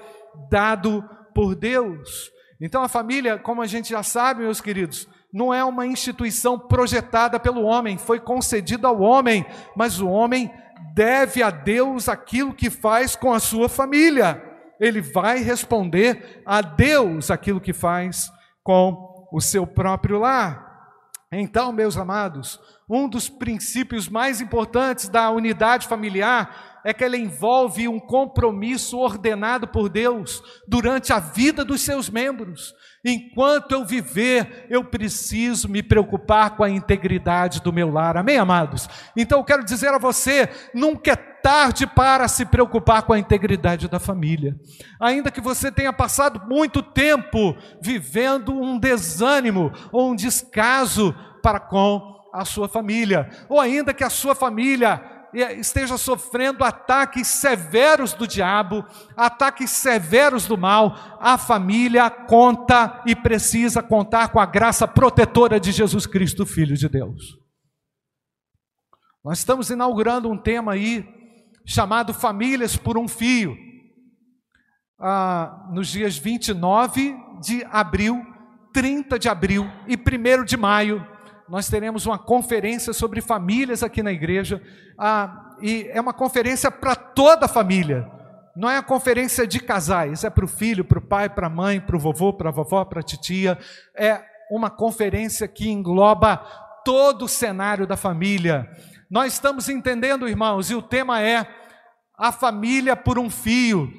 dado 0.50 1.08
por 1.34 1.54
Deus. 1.54 2.30
Então 2.60 2.82
a 2.82 2.88
família, 2.88 3.38
como 3.38 3.62
a 3.62 3.66
gente 3.66 3.90
já 3.90 4.02
sabe, 4.02 4.42
meus 4.42 4.60
queridos, 4.60 5.08
não 5.32 5.54
é 5.54 5.64
uma 5.64 5.86
instituição 5.86 6.58
projetada 6.58 7.40
pelo 7.40 7.62
homem, 7.62 7.96
foi 7.96 8.20
concedida 8.20 8.88
ao 8.88 9.00
homem, 9.00 9.46
mas 9.74 10.00
o 10.00 10.08
homem 10.08 10.52
deve 10.94 11.42
a 11.42 11.50
Deus 11.50 12.08
aquilo 12.08 12.54
que 12.54 12.70
faz 12.70 13.16
com 13.16 13.32
a 13.32 13.40
sua 13.40 13.68
família. 13.68 14.42
Ele 14.80 15.00
vai 15.00 15.38
responder 15.38 16.42
a 16.44 16.60
Deus 16.60 17.30
aquilo 17.30 17.60
que 17.60 17.72
faz 17.72 18.30
com 18.62 19.28
o 19.32 19.40
seu 19.40 19.66
próprio 19.66 20.18
lar. 20.18 20.72
Então, 21.30 21.72
meus 21.72 21.96
amados, 21.96 22.60
um 22.88 23.08
dos 23.08 23.28
princípios 23.28 24.06
mais 24.08 24.40
importantes 24.40 25.08
da 25.08 25.30
unidade 25.30 25.88
familiar 25.88 26.80
é 26.84 26.92
que 26.92 27.02
ela 27.02 27.16
envolve 27.16 27.88
um 27.88 27.98
compromisso 27.98 28.98
ordenado 28.98 29.66
por 29.66 29.88
Deus 29.88 30.42
durante 30.68 31.12
a 31.12 31.18
vida 31.18 31.64
dos 31.64 31.80
seus 31.80 32.10
membros. 32.10 32.74
Enquanto 33.04 33.72
eu 33.72 33.84
viver, 33.84 34.66
eu 34.70 34.84
preciso 34.84 35.68
me 35.68 35.82
preocupar 35.82 36.56
com 36.56 36.62
a 36.62 36.70
integridade 36.70 37.60
do 37.60 37.72
meu 37.72 37.90
lar. 37.90 38.16
Amém, 38.16 38.38
amados? 38.38 38.88
Então 39.16 39.38
eu 39.40 39.44
quero 39.44 39.64
dizer 39.64 39.88
a 39.88 39.98
você: 39.98 40.48
nunca 40.72 41.10
é 41.10 41.16
tarde 41.16 41.84
para 41.84 42.28
se 42.28 42.46
preocupar 42.46 43.02
com 43.02 43.12
a 43.12 43.18
integridade 43.18 43.88
da 43.88 43.98
família. 43.98 44.56
Ainda 45.00 45.32
que 45.32 45.40
você 45.40 45.72
tenha 45.72 45.92
passado 45.92 46.46
muito 46.48 46.80
tempo 46.80 47.56
vivendo 47.80 48.52
um 48.52 48.78
desânimo 48.78 49.72
ou 49.90 50.12
um 50.12 50.14
descaso 50.14 51.12
para 51.42 51.58
com 51.58 52.12
a 52.32 52.44
sua 52.44 52.66
família, 52.66 53.28
ou 53.48 53.60
ainda 53.60 53.92
que 53.92 54.02
a 54.02 54.08
sua 54.08 54.34
família 54.34 55.11
esteja 55.32 55.96
sofrendo 55.96 56.62
ataques 56.62 57.26
severos 57.26 58.12
do 58.12 58.26
diabo, 58.26 58.84
ataques 59.16 59.70
severos 59.70 60.46
do 60.46 60.58
mal, 60.58 61.18
a 61.20 61.38
família 61.38 62.10
conta 62.10 63.02
e 63.06 63.16
precisa 63.16 63.82
contar 63.82 64.28
com 64.28 64.38
a 64.38 64.46
graça 64.46 64.86
protetora 64.86 65.58
de 65.58 65.72
Jesus 65.72 66.06
Cristo, 66.06 66.44
Filho 66.44 66.76
de 66.76 66.88
Deus. 66.88 67.38
Nós 69.24 69.38
estamos 69.38 69.70
inaugurando 69.70 70.30
um 70.30 70.36
tema 70.36 70.72
aí 70.72 71.06
chamado 71.64 72.12
Famílias 72.12 72.76
por 72.76 72.98
um 72.98 73.08
Fio, 73.08 73.56
ah, 74.98 75.68
nos 75.72 75.88
dias 75.88 76.18
29 76.18 77.16
de 77.40 77.64
abril, 77.70 78.24
30 78.72 79.18
de 79.18 79.28
abril 79.28 79.70
e 79.86 79.96
1 79.96 80.44
de 80.44 80.56
maio 80.56 81.11
nós 81.48 81.68
teremos 81.68 82.06
uma 82.06 82.18
conferência 82.18 82.92
sobre 82.92 83.20
famílias 83.20 83.82
aqui 83.82 84.02
na 84.02 84.12
igreja, 84.12 84.62
ah, 84.98 85.56
e 85.60 85.88
é 85.92 86.00
uma 86.00 86.12
conferência 86.12 86.70
para 86.70 86.94
toda 86.94 87.46
a 87.46 87.48
família. 87.48 88.10
Não 88.54 88.68
é 88.68 88.76
a 88.76 88.82
conferência 88.82 89.46
de 89.46 89.60
casais, 89.60 90.24
é 90.24 90.30
para 90.30 90.44
o 90.44 90.48
filho, 90.48 90.84
para 90.84 90.98
o 90.98 91.02
pai, 91.02 91.28
para 91.28 91.46
a 91.46 91.50
mãe, 91.50 91.80
para 91.80 91.96
o 91.96 91.98
vovô, 91.98 92.32
para 92.32 92.50
a 92.50 92.52
vovó, 92.52 92.84
para 92.84 93.00
a 93.00 93.02
titia. 93.02 93.58
É 93.96 94.22
uma 94.50 94.68
conferência 94.68 95.48
que 95.48 95.70
engloba 95.70 96.36
todo 96.84 97.24
o 97.24 97.28
cenário 97.28 97.86
da 97.86 97.96
família. 97.96 98.68
Nós 99.10 99.32
estamos 99.32 99.68
entendendo, 99.68 100.28
irmãos, 100.28 100.70
e 100.70 100.74
o 100.74 100.82
tema 100.82 101.20
é 101.20 101.46
a 102.18 102.30
família 102.30 102.94
por 102.94 103.18
um 103.18 103.30
fio. 103.30 103.90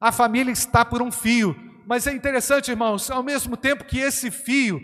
A 0.00 0.12
família 0.12 0.52
está 0.52 0.84
por 0.84 1.02
um 1.02 1.10
fio. 1.10 1.56
Mas 1.86 2.06
é 2.06 2.12
interessante, 2.12 2.70
irmãos, 2.70 3.10
ao 3.10 3.22
mesmo 3.22 3.56
tempo 3.56 3.84
que 3.84 3.98
esse 3.98 4.30
fio 4.30 4.80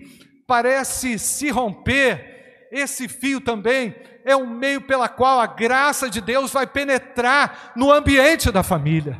parece 0.52 1.18
se 1.18 1.48
romper, 1.48 2.68
esse 2.70 3.08
fio 3.08 3.40
também 3.40 3.96
é 4.22 4.36
um 4.36 4.46
meio 4.46 4.82
pela 4.82 5.08
qual 5.08 5.40
a 5.40 5.46
graça 5.46 6.10
de 6.10 6.20
Deus 6.20 6.52
vai 6.52 6.66
penetrar 6.66 7.72
no 7.74 7.90
ambiente 7.90 8.52
da 8.52 8.62
família. 8.62 9.18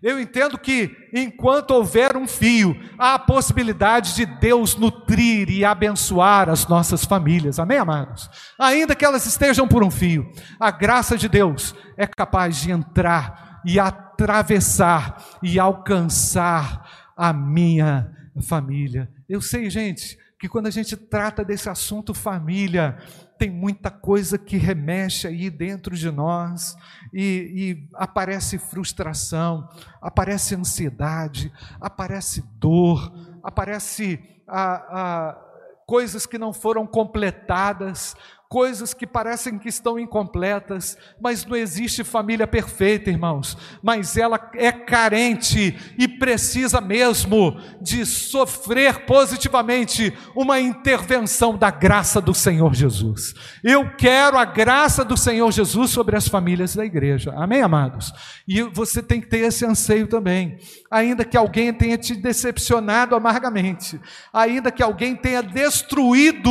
Eu 0.00 0.20
entendo 0.20 0.56
que 0.56 0.96
enquanto 1.12 1.72
houver 1.72 2.16
um 2.16 2.28
fio, 2.28 2.80
há 2.96 3.14
a 3.14 3.18
possibilidade 3.18 4.14
de 4.14 4.24
Deus 4.24 4.76
nutrir 4.76 5.50
e 5.50 5.64
abençoar 5.64 6.48
as 6.48 6.68
nossas 6.68 7.04
famílias. 7.04 7.58
Amém, 7.58 7.78
amados? 7.78 8.30
Ainda 8.56 8.94
que 8.94 9.04
elas 9.04 9.26
estejam 9.26 9.66
por 9.66 9.82
um 9.82 9.90
fio, 9.90 10.30
a 10.60 10.70
graça 10.70 11.18
de 11.18 11.28
Deus 11.28 11.74
é 11.96 12.06
capaz 12.06 12.58
de 12.58 12.70
entrar 12.70 13.60
e 13.66 13.80
atravessar 13.80 15.24
e 15.42 15.58
alcançar 15.58 17.10
a 17.16 17.32
minha 17.32 18.12
família. 18.40 19.10
Eu 19.28 19.40
sei, 19.40 19.68
gente, 19.68 20.16
que 20.38 20.48
quando 20.48 20.68
a 20.68 20.70
gente 20.70 20.96
trata 20.96 21.44
desse 21.44 21.68
assunto 21.68 22.14
família, 22.14 22.96
tem 23.38 23.50
muita 23.50 23.90
coisa 23.90 24.38
que 24.38 24.56
remexe 24.56 25.26
aí 25.26 25.50
dentro 25.50 25.96
de 25.96 26.10
nós 26.10 26.76
e, 27.12 27.52
e 27.54 27.88
aparece 27.94 28.58
frustração, 28.58 29.68
aparece 30.00 30.54
ansiedade, 30.54 31.52
aparece 31.80 32.42
dor, 32.56 33.12
aparece 33.42 34.20
a, 34.46 34.72
a, 34.72 35.38
coisas 35.86 36.24
que 36.24 36.38
não 36.38 36.52
foram 36.52 36.86
completadas, 36.86 38.14
coisas 38.48 38.94
que 38.94 39.06
parecem 39.06 39.58
que 39.58 39.68
estão 39.68 39.98
incompletas, 39.98 40.96
mas 41.20 41.44
não 41.44 41.54
existe 41.54 42.02
família 42.02 42.46
perfeita, 42.46 43.10
irmãos, 43.10 43.58
mas 43.82 44.16
ela 44.16 44.50
é 44.54 44.72
carente 44.72 45.78
e 45.98 46.08
precisa 46.08 46.80
mesmo 46.80 47.60
de 47.80 48.06
sofrer 48.06 49.04
positivamente 49.04 50.16
uma 50.34 50.58
intervenção 50.58 51.58
da 51.58 51.70
graça 51.70 52.22
do 52.22 52.32
Senhor 52.32 52.74
Jesus. 52.74 53.34
Eu 53.62 53.90
quero 53.96 54.38
a 54.38 54.46
graça 54.46 55.04
do 55.04 55.16
Senhor 55.16 55.50
Jesus 55.52 55.90
sobre 55.90 56.16
as 56.16 56.26
famílias 56.26 56.74
da 56.74 56.86
igreja, 56.86 57.34
amém, 57.36 57.60
amados? 57.60 58.12
E 58.46 58.62
você 58.62 59.02
tem 59.02 59.20
que 59.20 59.28
ter 59.28 59.40
esse 59.40 59.66
anseio 59.66 60.06
também, 60.06 60.58
ainda 60.90 61.24
que 61.24 61.36
alguém 61.36 61.72
tenha 61.72 61.98
te 61.98 62.14
decepcionado 62.14 63.14
amargamente, 63.14 64.00
ainda 64.32 64.70
que 64.70 64.82
alguém 64.82 65.14
tenha 65.14 65.42
destruído 65.42 66.50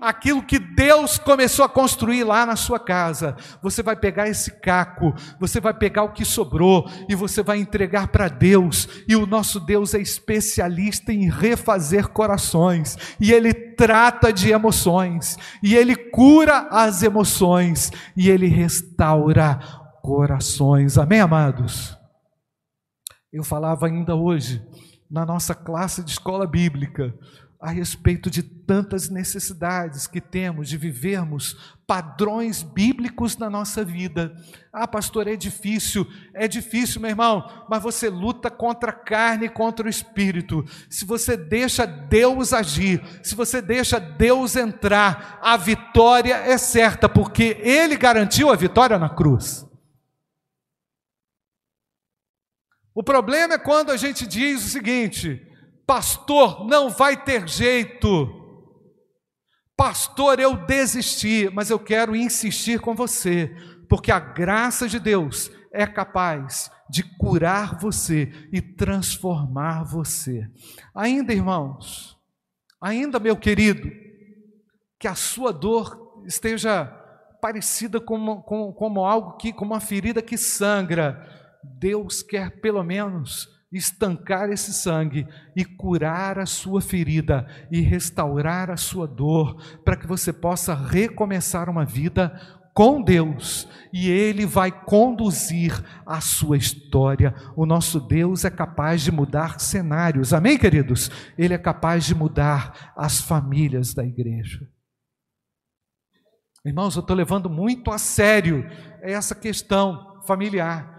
aquilo 0.00 0.42
que 0.42 0.58
Deus 0.58 1.18
começou 1.18 1.64
a 1.64 1.68
construir 1.68 2.24
lá 2.24 2.44
na 2.44 2.56
sua 2.56 2.78
casa, 2.78 3.36
você 3.62 3.82
vai 3.82 3.96
pegar 3.96 4.28
esse 4.28 4.60
caco, 4.60 5.14
você 5.40 5.60
vai 5.60 5.72
pegar 5.72 6.02
o 6.02 6.12
que 6.12 6.24
sobrou 6.24 6.88
e 7.08 7.14
você 7.14 7.42
vai 7.42 7.58
entregar 7.58 8.08
para 8.08 8.28
Deus. 8.28 8.88
E 9.08 9.16
o 9.16 9.26
nosso 9.26 9.58
Deus 9.58 9.94
é 9.94 10.00
especialista 10.00 11.12
em 11.12 11.30
refazer 11.30 12.08
corações, 12.08 12.96
e 13.18 13.32
ele 13.32 13.52
trata 13.52 14.32
de 14.32 14.50
emoções, 14.50 15.36
e 15.62 15.74
ele 15.74 15.96
cura 15.96 16.68
as 16.70 17.02
emoções, 17.02 17.90
e 18.16 18.28
ele 18.28 18.46
restaura 18.46 19.58
corações. 20.02 20.98
Amém, 20.98 21.20
amados? 21.20 21.97
Eu 23.30 23.44
falava 23.44 23.86
ainda 23.86 24.14
hoje 24.14 24.66
na 25.10 25.24
nossa 25.26 25.54
classe 25.54 26.02
de 26.02 26.12
escola 26.12 26.46
bíblica 26.46 27.14
a 27.60 27.70
respeito 27.70 28.30
de 28.30 28.42
tantas 28.42 29.10
necessidades 29.10 30.06
que 30.06 30.20
temos 30.20 30.68
de 30.68 30.78
vivermos 30.78 31.76
padrões 31.86 32.62
bíblicos 32.62 33.36
na 33.36 33.50
nossa 33.50 33.84
vida. 33.84 34.32
Ah, 34.72 34.86
pastor, 34.86 35.26
é 35.26 35.36
difícil, 35.36 36.06
é 36.32 36.48
difícil, 36.48 37.00
meu 37.00 37.10
irmão, 37.10 37.44
mas 37.68 37.82
você 37.82 38.08
luta 38.08 38.48
contra 38.50 38.90
a 38.90 38.94
carne 38.94 39.46
e 39.46 39.50
contra 39.50 39.86
o 39.86 39.90
espírito. 39.90 40.64
Se 40.88 41.04
você 41.04 41.36
deixa 41.36 41.84
Deus 41.84 42.54
agir, 42.54 43.02
se 43.22 43.34
você 43.34 43.60
deixa 43.60 43.98
Deus 43.98 44.56
entrar, 44.56 45.38
a 45.42 45.56
vitória 45.56 46.34
é 46.34 46.56
certa, 46.56 47.08
porque 47.08 47.58
Ele 47.60 47.96
garantiu 47.96 48.50
a 48.50 48.56
vitória 48.56 48.98
na 48.98 49.10
cruz. 49.10 49.67
O 52.98 53.02
problema 53.04 53.54
é 53.54 53.58
quando 53.58 53.92
a 53.92 53.96
gente 53.96 54.26
diz 54.26 54.64
o 54.64 54.68
seguinte: 54.68 55.40
Pastor, 55.86 56.66
não 56.66 56.90
vai 56.90 57.16
ter 57.16 57.48
jeito. 57.48 58.28
Pastor, 59.76 60.40
eu 60.40 60.56
desisti, 60.66 61.48
mas 61.54 61.70
eu 61.70 61.78
quero 61.78 62.16
insistir 62.16 62.80
com 62.80 62.96
você, 62.96 63.54
porque 63.88 64.10
a 64.10 64.18
graça 64.18 64.88
de 64.88 64.98
Deus 64.98 65.48
é 65.72 65.86
capaz 65.86 66.72
de 66.90 67.04
curar 67.04 67.78
você 67.78 68.32
e 68.52 68.60
transformar 68.60 69.84
você. 69.84 70.50
Ainda, 70.92 71.32
irmãos, 71.32 72.18
ainda, 72.80 73.20
meu 73.20 73.36
querido, 73.36 73.88
que 74.98 75.06
a 75.06 75.14
sua 75.14 75.52
dor 75.52 76.24
esteja 76.26 76.86
parecida 77.40 78.00
como, 78.00 78.42
como 78.42 79.06
algo 79.06 79.36
que, 79.36 79.52
como 79.52 79.72
uma 79.72 79.80
ferida 79.80 80.20
que 80.20 80.36
sangra, 80.36 81.37
Deus 81.62 82.22
quer 82.22 82.60
pelo 82.60 82.82
menos 82.82 83.48
estancar 83.70 84.50
esse 84.50 84.72
sangue 84.72 85.26
e 85.54 85.64
curar 85.64 86.38
a 86.38 86.46
sua 86.46 86.80
ferida 86.80 87.46
e 87.70 87.80
restaurar 87.80 88.70
a 88.70 88.76
sua 88.76 89.06
dor, 89.06 89.62
para 89.84 89.96
que 89.96 90.06
você 90.06 90.32
possa 90.32 90.74
recomeçar 90.74 91.68
uma 91.68 91.84
vida 91.84 92.40
com 92.72 93.02
Deus 93.02 93.68
e 93.92 94.08
Ele 94.08 94.46
vai 94.46 94.70
conduzir 94.70 95.84
a 96.06 96.20
sua 96.20 96.56
história. 96.56 97.34
O 97.56 97.66
nosso 97.66 98.00
Deus 98.00 98.44
é 98.44 98.50
capaz 98.50 99.02
de 99.02 99.12
mudar 99.12 99.60
cenários, 99.60 100.32
amém, 100.32 100.56
queridos? 100.56 101.10
Ele 101.36 101.52
é 101.52 101.58
capaz 101.58 102.04
de 102.04 102.14
mudar 102.14 102.92
as 102.96 103.20
famílias 103.20 103.92
da 103.92 104.04
igreja. 104.04 104.66
Irmãos, 106.64 106.96
eu 106.96 107.00
estou 107.00 107.16
levando 107.16 107.50
muito 107.50 107.90
a 107.90 107.98
sério 107.98 108.64
essa 109.02 109.34
questão 109.34 110.22
familiar 110.26 110.97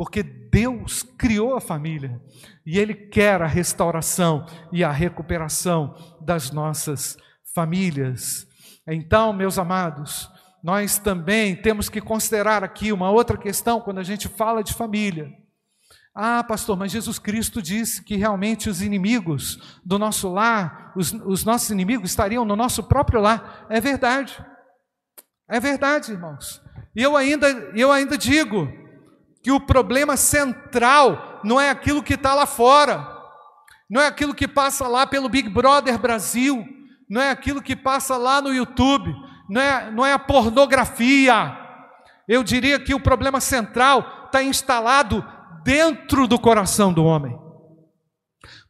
porque 0.00 0.22
Deus 0.22 1.02
criou 1.02 1.54
a 1.54 1.60
família 1.60 2.18
e 2.64 2.78
Ele 2.78 2.94
quer 2.94 3.42
a 3.42 3.46
restauração 3.46 4.46
e 4.72 4.82
a 4.82 4.90
recuperação 4.90 5.94
das 6.22 6.50
nossas 6.50 7.18
famílias. 7.54 8.46
Então, 8.88 9.30
meus 9.30 9.58
amados, 9.58 10.26
nós 10.64 10.98
também 10.98 11.54
temos 11.54 11.90
que 11.90 12.00
considerar 12.00 12.64
aqui 12.64 12.94
uma 12.94 13.10
outra 13.10 13.36
questão 13.36 13.78
quando 13.78 13.98
a 13.98 14.02
gente 14.02 14.26
fala 14.26 14.64
de 14.64 14.72
família. 14.72 15.30
Ah, 16.14 16.42
pastor, 16.42 16.78
mas 16.78 16.92
Jesus 16.92 17.18
Cristo 17.18 17.60
disse 17.60 18.02
que 18.02 18.16
realmente 18.16 18.70
os 18.70 18.80
inimigos 18.80 19.80
do 19.84 19.98
nosso 19.98 20.32
lar, 20.32 20.94
os, 20.96 21.12
os 21.12 21.44
nossos 21.44 21.68
inimigos 21.68 22.08
estariam 22.08 22.46
no 22.46 22.56
nosso 22.56 22.84
próprio 22.84 23.20
lar. 23.20 23.66
É 23.68 23.82
verdade. 23.82 24.42
É 25.46 25.60
verdade, 25.60 26.12
irmãos. 26.12 26.62
E 26.96 27.02
eu 27.02 27.18
ainda, 27.18 27.48
eu 27.74 27.92
ainda 27.92 28.16
digo, 28.16 28.79
que 29.42 29.50
o 29.50 29.60
problema 29.60 30.16
central 30.16 31.40
não 31.42 31.60
é 31.60 31.70
aquilo 31.70 32.02
que 32.02 32.14
está 32.14 32.34
lá 32.34 32.46
fora, 32.46 33.06
não 33.88 34.00
é 34.00 34.06
aquilo 34.06 34.34
que 34.34 34.46
passa 34.46 34.86
lá 34.86 35.06
pelo 35.06 35.28
Big 35.28 35.48
Brother 35.48 35.98
Brasil, 35.98 36.66
não 37.08 37.20
é 37.20 37.30
aquilo 37.30 37.62
que 37.62 37.74
passa 37.74 38.16
lá 38.16 38.40
no 38.40 38.54
YouTube, 38.54 39.12
não 39.48 39.60
é, 39.60 39.90
não 39.90 40.06
é 40.06 40.12
a 40.12 40.18
pornografia. 40.18 41.56
Eu 42.28 42.44
diria 42.44 42.78
que 42.78 42.94
o 42.94 43.00
problema 43.00 43.40
central 43.40 44.26
está 44.26 44.42
instalado 44.42 45.24
dentro 45.64 46.28
do 46.28 46.38
coração 46.38 46.92
do 46.92 47.04
homem. 47.04 47.36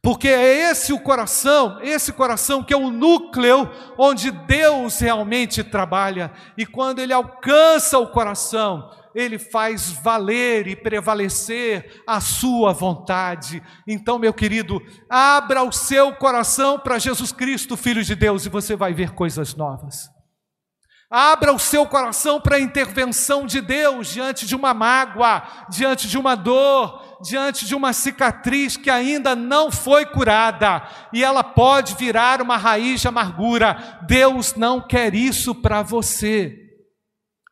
Porque 0.01 0.27
é 0.27 0.71
esse 0.71 0.91
o 0.91 0.99
coração, 0.99 1.77
esse 1.81 2.11
coração 2.11 2.63
que 2.63 2.73
é 2.73 2.77
o 2.77 2.89
núcleo 2.89 3.69
onde 3.97 4.31
Deus 4.31 4.99
realmente 4.99 5.63
trabalha. 5.63 6.31
E 6.57 6.65
quando 6.65 6.97
ele 6.97 7.13
alcança 7.13 7.99
o 7.99 8.07
coração, 8.07 8.89
ele 9.13 9.37
faz 9.37 9.91
valer 9.91 10.67
e 10.67 10.75
prevalecer 10.75 12.01
a 12.07 12.19
sua 12.19 12.73
vontade. 12.73 13.61
Então, 13.87 14.19
meu 14.19 14.33
querido, 14.33 14.81
abra 15.09 15.63
o 15.63 15.71
seu 15.71 16.13
coração 16.15 16.79
para 16.79 16.99
Jesus 16.99 17.31
Cristo, 17.31 17.77
Filho 17.77 18.03
de 18.03 18.15
Deus, 18.15 18.45
e 18.45 18.49
você 18.49 18.75
vai 18.75 18.93
ver 18.93 19.11
coisas 19.11 19.55
novas. 19.55 20.09
Abra 21.13 21.51
o 21.51 21.59
seu 21.59 21.85
coração 21.85 22.39
para 22.39 22.55
a 22.55 22.59
intervenção 22.61 23.45
de 23.45 23.59
Deus 23.59 24.07
diante 24.07 24.45
de 24.47 24.55
uma 24.55 24.73
mágoa, 24.73 25.43
diante 25.69 26.07
de 26.07 26.17
uma 26.17 26.35
dor, 26.35 27.19
diante 27.21 27.65
de 27.65 27.75
uma 27.75 27.91
cicatriz 27.91 28.77
que 28.77 28.89
ainda 28.89 29.35
não 29.35 29.69
foi 29.69 30.05
curada 30.05 30.87
e 31.11 31.21
ela 31.21 31.43
pode 31.43 31.95
virar 31.95 32.41
uma 32.41 32.55
raiz 32.55 33.01
de 33.01 33.09
amargura. 33.09 33.99
Deus 34.07 34.55
não 34.55 34.79
quer 34.79 35.13
isso 35.13 35.53
para 35.53 35.81
você. 35.81 36.60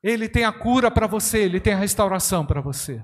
Ele 0.01 0.29
tem 0.29 0.45
a 0.45 0.51
cura 0.51 0.89
para 0.89 1.07
você, 1.07 1.43
ele 1.43 1.59
tem 1.59 1.73
a 1.73 1.77
restauração 1.77 2.45
para 2.45 2.61
você. 2.61 3.03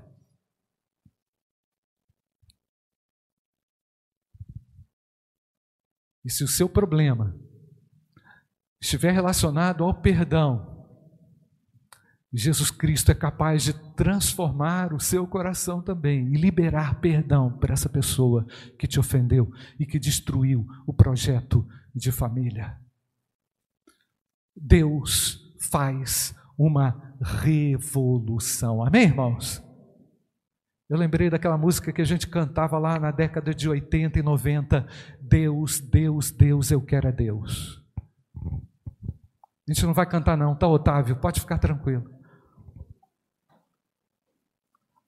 E 6.24 6.30
se 6.30 6.42
o 6.42 6.48
seu 6.48 6.68
problema 6.68 7.38
estiver 8.80 9.12
relacionado 9.12 9.84
ao 9.84 10.00
perdão, 10.00 10.76
Jesus 12.32 12.70
Cristo 12.70 13.10
é 13.10 13.14
capaz 13.14 13.62
de 13.62 13.72
transformar 13.94 14.92
o 14.92 15.00
seu 15.00 15.26
coração 15.26 15.80
também 15.80 16.34
e 16.34 16.36
liberar 16.36 17.00
perdão 17.00 17.56
para 17.56 17.72
essa 17.72 17.88
pessoa 17.88 18.46
que 18.78 18.86
te 18.86 19.00
ofendeu 19.00 19.50
e 19.78 19.86
que 19.86 19.98
destruiu 19.98 20.66
o 20.86 20.92
projeto 20.92 21.66
de 21.94 22.12
família. 22.12 22.78
Deus 24.54 25.54
faz 25.70 26.34
uma 26.58 27.16
revolução. 27.20 28.82
Amém, 28.82 29.04
irmãos? 29.04 29.62
Eu 30.88 30.96
lembrei 30.96 31.28
daquela 31.28 31.58
música 31.58 31.92
que 31.92 32.00
a 32.00 32.04
gente 32.04 32.28
cantava 32.28 32.78
lá 32.78 32.98
na 32.98 33.10
década 33.10 33.52
de 33.52 33.68
80 33.68 34.20
e 34.20 34.22
90. 34.22 34.86
Deus, 35.20 35.80
Deus, 35.80 36.30
Deus, 36.30 36.70
eu 36.70 36.80
quero 36.80 37.08
é 37.08 37.12
Deus. 37.12 37.82
A 39.68 39.72
gente 39.72 39.84
não 39.84 39.92
vai 39.92 40.06
cantar, 40.06 40.36
não, 40.36 40.54
tá, 40.54 40.68
Otávio? 40.68 41.16
Pode 41.16 41.40
ficar 41.40 41.58
tranquilo. 41.58 42.08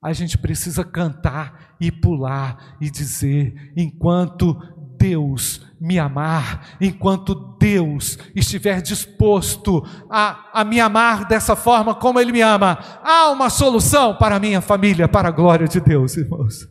A 0.03 0.11
gente 0.11 0.37
precisa 0.37 0.83
cantar 0.83 1.75
e 1.79 1.91
pular 1.91 2.77
e 2.81 2.89
dizer: 2.89 3.73
enquanto 3.75 4.57
Deus 4.99 5.65
me 5.79 5.97
amar, 5.97 6.77
enquanto 6.81 7.33
Deus 7.57 8.17
estiver 8.35 8.81
disposto 8.81 9.81
a, 10.11 10.61
a 10.61 10.65
me 10.65 10.79
amar 10.79 11.25
dessa 11.25 11.55
forma 11.55 11.95
como 11.95 12.19
Ele 12.19 12.33
me 12.33 12.41
ama, 12.41 12.77
há 13.01 13.31
uma 13.31 13.49
solução 13.49 14.17
para 14.17 14.35
a 14.35 14.39
minha 14.39 14.59
família, 14.59 15.07
para 15.07 15.29
a 15.29 15.31
glória 15.31 15.67
de 15.67 15.79
Deus, 15.79 16.17
irmãos. 16.17 16.67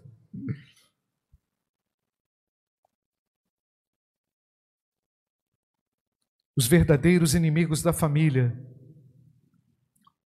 Os 6.54 6.66
verdadeiros 6.66 7.34
inimigos 7.34 7.82
da 7.82 7.92
família 7.92 8.52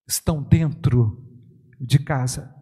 estão 0.08 0.42
dentro 0.42 1.22
de 1.78 1.98
casa. 1.98 2.52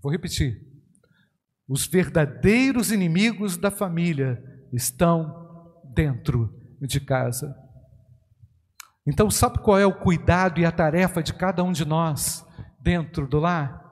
Vou 0.00 0.12
repetir. 0.12 0.71
Os 1.72 1.86
verdadeiros 1.86 2.92
inimigos 2.92 3.56
da 3.56 3.70
família 3.70 4.44
estão 4.70 5.72
dentro 5.94 6.54
de 6.82 7.00
casa. 7.00 7.56
Então, 9.06 9.30
sabe 9.30 9.56
qual 9.56 9.78
é 9.78 9.86
o 9.86 9.98
cuidado 9.98 10.60
e 10.60 10.66
a 10.66 10.70
tarefa 10.70 11.22
de 11.22 11.32
cada 11.32 11.64
um 11.64 11.72
de 11.72 11.86
nós 11.86 12.46
dentro 12.78 13.26
do 13.26 13.38
lar? 13.38 13.90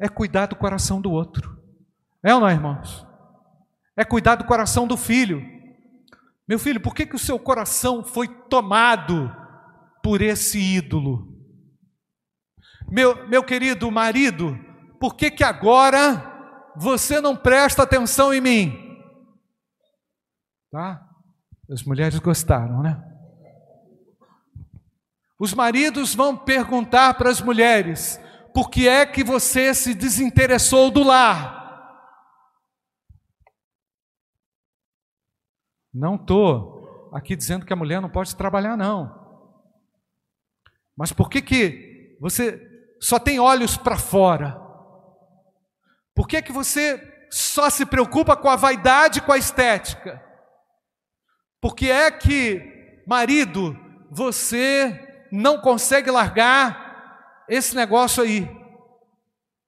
É 0.00 0.08
cuidar 0.08 0.46
do 0.46 0.56
coração 0.56 1.00
do 1.00 1.12
outro. 1.12 1.56
É 2.24 2.34
ou 2.34 2.40
não, 2.40 2.50
irmãos? 2.50 3.06
É 3.96 4.04
cuidar 4.04 4.34
do 4.34 4.42
coração 4.44 4.84
do 4.84 4.96
filho. 4.96 5.40
Meu 6.48 6.58
filho, 6.58 6.80
por 6.80 6.92
que, 6.92 7.06
que 7.06 7.14
o 7.14 7.20
seu 7.20 7.38
coração 7.38 8.02
foi 8.02 8.26
tomado 8.26 9.32
por 10.02 10.20
esse 10.20 10.58
ídolo? 10.58 11.38
Meu, 12.90 13.28
meu 13.28 13.44
querido 13.44 13.88
marido, 13.92 14.58
por 14.98 15.14
que, 15.14 15.30
que 15.30 15.44
agora 15.44 16.34
você 16.76 17.20
não 17.20 17.36
presta 17.36 17.82
atenção 17.82 18.32
em 18.32 18.40
mim? 18.40 18.86
Tá? 20.70 21.06
As 21.70 21.82
mulheres 21.82 22.18
gostaram, 22.18 22.82
né? 22.82 23.02
Os 25.38 25.52
maridos 25.52 26.14
vão 26.14 26.36
perguntar 26.36 27.14
para 27.14 27.30
as 27.30 27.40
mulheres: 27.40 28.20
por 28.54 28.70
que 28.70 28.88
é 28.88 29.04
que 29.04 29.24
você 29.24 29.74
se 29.74 29.94
desinteressou 29.94 30.90
do 30.90 31.02
lar? 31.02 31.56
Não 35.92 36.16
estou 36.16 37.10
aqui 37.12 37.34
dizendo 37.34 37.64
que 37.64 37.72
a 37.72 37.76
mulher 37.76 38.00
não 38.00 38.10
pode 38.10 38.36
trabalhar, 38.36 38.76
não. 38.76 39.24
Mas 40.96 41.12
por 41.12 41.28
que, 41.28 41.40
que 41.42 42.16
você 42.20 42.60
só 43.00 43.18
tem 43.18 43.38
olhos 43.38 43.76
para 43.76 43.96
fora? 43.96 44.65
Por 46.16 46.26
que, 46.26 46.40
que 46.40 46.50
você 46.50 47.28
só 47.30 47.68
se 47.68 47.84
preocupa 47.84 48.34
com 48.34 48.48
a 48.48 48.56
vaidade, 48.56 49.20
com 49.20 49.32
a 49.32 49.36
estética? 49.36 50.24
Porque 51.60 51.90
é 51.90 52.10
que, 52.10 53.04
marido, 53.06 53.76
você 54.10 55.26
não 55.30 55.60
consegue 55.60 56.10
largar 56.10 57.44
esse 57.46 57.76
negócio 57.76 58.22
aí. 58.22 58.48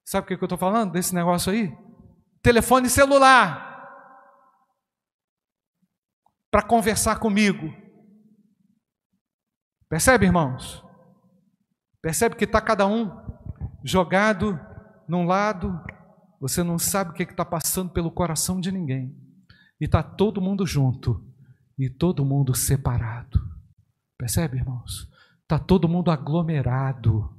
Sabe 0.06 0.24
o 0.24 0.26
que 0.26 0.42
eu 0.42 0.46
estou 0.46 0.56
falando 0.56 0.92
desse 0.92 1.14
negócio 1.14 1.52
aí? 1.52 1.70
Telefone 2.40 2.88
celular 2.88 3.68
para 6.50 6.62
conversar 6.62 7.18
comigo. 7.18 7.74
Percebe, 9.86 10.24
irmãos? 10.24 10.82
Percebe 12.00 12.36
que 12.36 12.44
está 12.44 12.58
cada 12.58 12.86
um 12.86 13.10
jogado 13.84 14.58
num 15.06 15.26
lado, 15.26 15.78
você 16.40 16.62
não 16.62 16.78
sabe 16.78 17.10
o 17.10 17.14
que 17.14 17.22
está 17.22 17.44
passando 17.44 17.90
pelo 17.90 18.10
coração 18.10 18.60
de 18.60 18.70
ninguém, 18.70 19.16
e 19.80 19.84
está 19.84 20.02
todo 20.02 20.40
mundo 20.40 20.66
junto 20.66 21.24
e 21.78 21.88
todo 21.88 22.24
mundo 22.24 22.54
separado. 22.54 23.40
Percebe, 24.16 24.56
irmãos? 24.56 25.08
Está 25.42 25.58
todo 25.58 25.88
mundo 25.88 26.10
aglomerado 26.10 27.34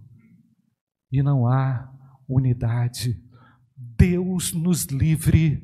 e 1.12 1.22
não 1.22 1.48
há 1.48 1.92
unidade. 2.28 3.22
Deus 3.76 4.54
nos 4.54 4.86
livre 4.86 5.64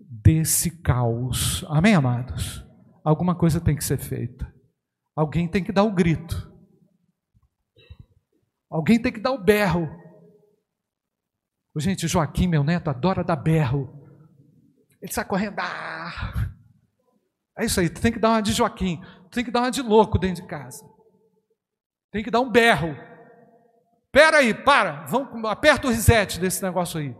desse 0.00 0.82
caos. 0.82 1.64
Amém, 1.68 1.94
amados? 1.94 2.66
alguma 3.08 3.34
coisa 3.34 3.60
tem 3.60 3.74
que 3.74 3.84
ser 3.84 3.98
feita. 3.98 4.52
Alguém 5.16 5.48
tem 5.48 5.64
que 5.64 5.72
dar 5.72 5.84
o 5.84 5.92
grito. 5.92 6.52
Alguém 8.70 9.00
tem 9.00 9.10
que 9.10 9.20
dar 9.20 9.32
o 9.32 9.42
berro. 9.42 9.88
Gente, 11.78 12.08
Joaquim, 12.08 12.46
meu 12.46 12.64
neto, 12.64 12.88
adora 12.88 13.22
dar 13.24 13.36
berro. 13.36 13.92
Ele 15.00 15.12
sai 15.12 15.24
correndo. 15.24 15.56
Ah! 15.58 16.50
É 17.58 17.64
isso 17.64 17.80
aí, 17.80 17.88
tu 17.88 18.00
tem 18.00 18.12
que 18.12 18.18
dar 18.18 18.30
uma 18.30 18.40
de 18.40 18.52
Joaquim. 18.52 19.00
Tu 19.30 19.34
tem 19.34 19.44
que 19.44 19.50
dar 19.50 19.60
uma 19.60 19.70
de 19.70 19.82
louco 19.82 20.18
dentro 20.18 20.42
de 20.42 20.48
casa. 20.48 20.84
Tem 22.12 22.22
que 22.22 22.30
dar 22.30 22.40
um 22.40 22.50
berro. 22.50 22.96
Pera 24.12 24.38
aí, 24.38 24.54
para. 24.54 25.04
Vamos, 25.06 25.44
aperta 25.50 25.86
o 25.86 25.90
reset 25.90 26.40
desse 26.40 26.62
negócio 26.62 27.00
aí. 27.00 27.14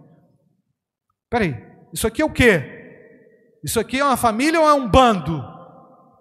Pera 1.28 1.44
aí. 1.44 1.56
Isso 1.92 2.06
aqui 2.06 2.22
é 2.22 2.24
o 2.24 2.32
quê? 2.32 2.76
Isso 3.64 3.78
aqui 3.80 3.98
é 3.98 4.04
uma 4.04 4.16
família 4.16 4.60
ou 4.60 4.68
é 4.68 4.74
um 4.74 4.88
bando? 4.88 5.42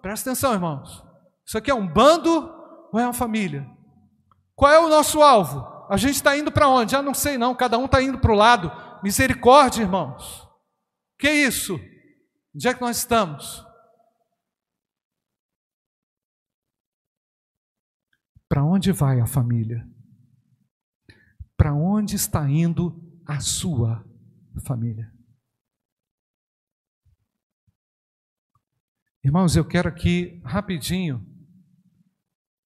Presta 0.02 0.30
atenção, 0.30 0.52
irmãos. 0.52 1.04
Isso 1.46 1.56
aqui 1.56 1.70
é 1.70 1.74
um 1.74 1.86
bando 1.86 2.52
ou 2.92 3.00
é 3.00 3.04
uma 3.04 3.12
família? 3.12 3.66
Qual 4.54 4.70
é 4.70 4.78
o 4.78 4.88
nosso 4.88 5.22
alvo? 5.22 5.77
A 5.88 5.96
gente 5.96 6.16
está 6.16 6.36
indo 6.36 6.52
para 6.52 6.68
onde? 6.68 6.92
Já 6.92 7.02
não 7.02 7.14
sei 7.14 7.38
não, 7.38 7.54
cada 7.54 7.78
um 7.78 7.86
está 7.86 8.02
indo 8.02 8.18
para 8.18 8.32
o 8.32 8.36
lado. 8.36 8.70
Misericórdia, 9.02 9.82
irmãos. 9.82 10.46
Que 11.18 11.30
isso? 11.30 11.78
Onde 12.54 12.68
é 12.68 12.74
que 12.74 12.80
nós 12.80 12.98
estamos? 12.98 13.64
Para 18.48 18.64
onde 18.64 18.92
vai 18.92 19.20
a 19.20 19.26
família? 19.26 19.86
Para 21.56 21.74
onde 21.74 22.16
está 22.16 22.48
indo 22.48 23.20
a 23.26 23.40
sua 23.40 24.04
família? 24.64 25.12
Irmãos, 29.24 29.56
eu 29.56 29.66
quero 29.66 29.88
aqui 29.88 30.40
rapidinho 30.44 31.26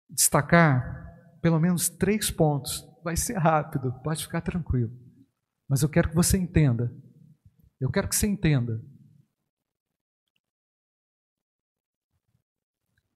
destacar 0.08 1.06
pelo 1.42 1.60
menos 1.60 1.88
três 1.88 2.30
pontos. 2.30 2.82
Vai 3.06 3.16
ser 3.16 3.38
rápido, 3.38 3.92
pode 4.02 4.24
ficar 4.24 4.40
tranquilo. 4.40 4.90
Mas 5.70 5.80
eu 5.80 5.88
quero 5.88 6.08
que 6.08 6.14
você 6.16 6.36
entenda. 6.36 6.92
Eu 7.80 7.88
quero 7.88 8.08
que 8.08 8.16
você 8.16 8.26
entenda. 8.26 8.84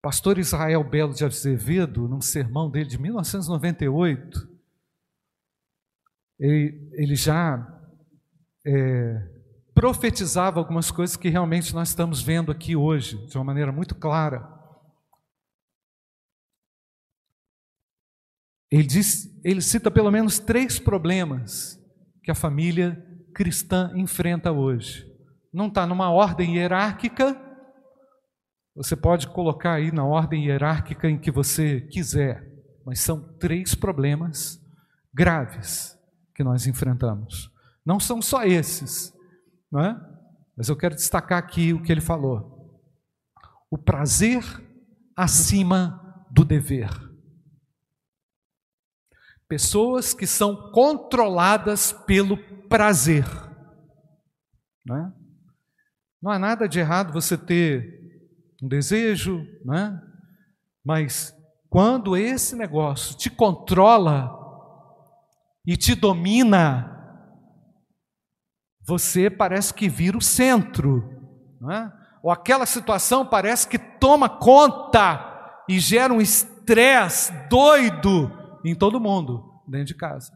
Pastor 0.00 0.38
Israel 0.38 0.88
Belo 0.88 1.12
de 1.12 1.24
Azevedo, 1.24 2.06
num 2.06 2.20
sermão 2.20 2.70
dele 2.70 2.88
de 2.88 3.00
1998, 3.00 4.48
ele, 6.38 6.88
ele 6.92 7.16
já 7.16 7.58
é, 8.64 9.28
profetizava 9.74 10.60
algumas 10.60 10.92
coisas 10.92 11.16
que 11.16 11.28
realmente 11.28 11.74
nós 11.74 11.88
estamos 11.88 12.22
vendo 12.22 12.52
aqui 12.52 12.76
hoje, 12.76 13.26
de 13.26 13.36
uma 13.36 13.42
maneira 13.42 13.72
muito 13.72 13.96
clara. 13.96 14.59
Ele, 18.70 18.84
diz, 18.84 19.28
ele 19.44 19.60
cita 19.60 19.90
pelo 19.90 20.10
menos 20.10 20.38
três 20.38 20.78
problemas 20.78 21.78
que 22.22 22.30
a 22.30 22.34
família 22.34 23.04
cristã 23.34 23.90
enfrenta 23.94 24.52
hoje. 24.52 25.06
Não 25.52 25.66
está 25.66 25.86
numa 25.86 26.10
ordem 26.10 26.56
hierárquica, 26.56 27.36
você 28.74 28.94
pode 28.94 29.26
colocar 29.28 29.74
aí 29.74 29.90
na 29.90 30.04
ordem 30.04 30.46
hierárquica 30.46 31.10
em 31.10 31.18
que 31.18 31.30
você 31.30 31.80
quiser, 31.80 32.48
mas 32.86 33.00
são 33.00 33.36
três 33.38 33.74
problemas 33.74 34.60
graves 35.12 35.98
que 36.34 36.44
nós 36.44 36.66
enfrentamos. 36.66 37.50
Não 37.84 37.98
são 37.98 38.22
só 38.22 38.44
esses, 38.44 39.12
não 39.70 39.80
é? 39.80 40.00
Mas 40.56 40.68
eu 40.68 40.76
quero 40.76 40.94
destacar 40.94 41.38
aqui 41.38 41.72
o 41.72 41.82
que 41.82 41.90
ele 41.90 42.00
falou: 42.00 42.80
o 43.70 43.76
prazer 43.76 44.44
acima 45.16 46.24
do 46.30 46.44
dever. 46.44 47.09
Pessoas 49.50 50.14
que 50.14 50.28
são 50.28 50.70
controladas 50.70 51.90
pelo 51.90 52.36
prazer. 52.68 53.26
Não, 54.86 54.96
é? 54.96 55.12
não 56.22 56.30
há 56.30 56.38
nada 56.38 56.68
de 56.68 56.78
errado 56.78 57.12
você 57.12 57.36
ter 57.36 57.84
um 58.62 58.68
desejo, 58.68 59.44
não 59.64 59.74
é? 59.74 60.00
mas 60.84 61.34
quando 61.68 62.16
esse 62.16 62.54
negócio 62.54 63.16
te 63.16 63.28
controla 63.28 64.30
e 65.66 65.76
te 65.76 65.96
domina, 65.96 66.96
você 68.86 69.28
parece 69.28 69.74
que 69.74 69.88
vira 69.88 70.16
o 70.16 70.22
centro, 70.22 71.02
é? 71.72 71.90
ou 72.22 72.30
aquela 72.30 72.66
situação 72.66 73.26
parece 73.26 73.66
que 73.66 73.80
toma 73.80 74.28
conta 74.28 75.64
e 75.68 75.80
gera 75.80 76.14
um 76.14 76.20
estresse 76.20 77.32
doido 77.48 78.38
em 78.64 78.74
todo 78.74 79.00
mundo 79.00 79.62
dentro 79.66 79.86
de 79.86 79.94
casa, 79.94 80.32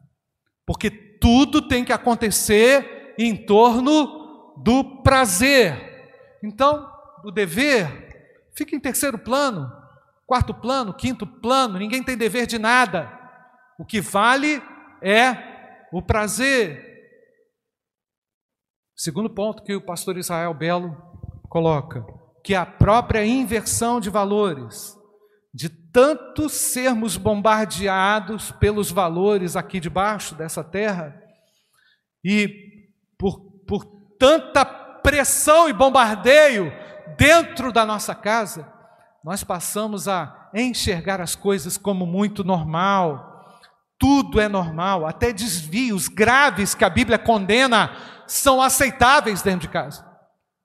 porque 0.67 0.91
tudo 0.91 1.67
tem 1.67 1.85
que 1.85 1.93
acontecer 1.93 3.15
em 3.19 3.37
torno 3.37 4.55
do 4.59 5.03
prazer. 5.03 6.39
Então, 6.43 6.91
o 7.25 7.31
dever 7.31 8.49
fica 8.55 8.75
em 8.77 8.81
terceiro 8.81 9.19
plano, 9.19 9.71
quarto 10.27 10.55
plano, 10.55 10.95
quinto 10.95 11.27
plano, 11.27 11.79
ninguém 11.79 12.03
tem 12.03 12.17
dever 12.17 12.47
de 12.47 12.59
nada. 12.59 13.11
O 13.79 13.85
que 13.85 14.01
vale 14.01 14.63
é 15.03 15.87
o 15.93 16.01
prazer. 16.01 16.93
Segundo 18.97 19.29
ponto 19.29 19.63
que 19.63 19.75
o 19.75 19.85
pastor 19.85 20.17
Israel 20.17 20.55
Belo 20.55 20.97
coloca, 21.49 22.05
que 22.43 22.55
a 22.55 22.65
própria 22.65 23.25
inversão 23.25 23.99
de 23.99 24.11
valores, 24.11 24.97
tanto 25.95 26.49
sermos 26.49 27.17
bombardeados 27.17 28.51
pelos 28.51 28.91
valores 28.91 29.55
aqui 29.55 29.79
debaixo 29.79 30.35
dessa 30.35 30.65
terra, 30.65 31.23
e 32.25 32.89
por, 33.17 33.39
por 33.65 33.85
tanta 34.19 34.65
pressão 34.65 35.69
e 35.69 35.73
bombardeio 35.73 36.73
dentro 37.17 37.71
da 37.71 37.87
nossa 37.87 38.13
casa, 38.13 38.69
nós 39.23 39.45
passamos 39.45 40.09
a 40.09 40.51
enxergar 40.53 41.21
as 41.21 41.37
coisas 41.37 41.79
como 41.79 42.05
muito 42.05 42.43
normal, 42.43 43.57
tudo 43.97 44.41
é 44.41 44.49
normal, 44.49 45.07
até 45.07 45.33
desvios 45.33 46.09
graves 46.09 46.75
que 46.75 46.85
a 46.85 46.91
Bíblia 46.91 47.21
condena 47.21 47.97
são 48.27 48.61
aceitáveis 48.61 49.43
dentro 49.43 49.69
de 49.69 49.69
casa. 49.69 50.05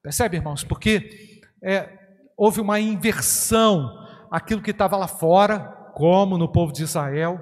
Percebe, 0.02 0.38
irmãos? 0.38 0.64
Porque 0.64 1.40
é, 1.64 1.88
houve 2.36 2.60
uma 2.60 2.80
inversão, 2.80 3.99
aquilo 4.32 4.62
que 4.62 4.72
estava 4.72 4.98
lá 4.98 5.08
fora, 5.08 5.60
como 5.94 6.38
no 6.38 6.52
povo 6.52 6.72
de 6.72 6.84
Israel, 6.84 7.40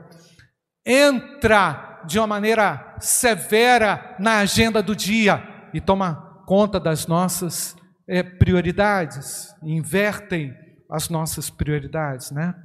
entra 0.86 2.02
de 2.06 2.18
uma 2.18 2.28
maneira 2.28 2.96
severa 3.00 4.16
na 4.20 4.40
agenda 4.40 4.82
do 4.82 4.96
dia 4.96 5.44
e 5.74 5.82
toma 5.82 6.44
conta 6.46 6.80
das 6.80 7.06
nossas 7.06 7.76
é, 8.08 8.24
prioridades, 8.24 9.54
invertem 9.62 10.54
as 10.90 11.10
nossas 11.10 11.50
prioridades, 11.50 12.32
né? 12.32 12.56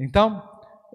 Então, 0.00 0.42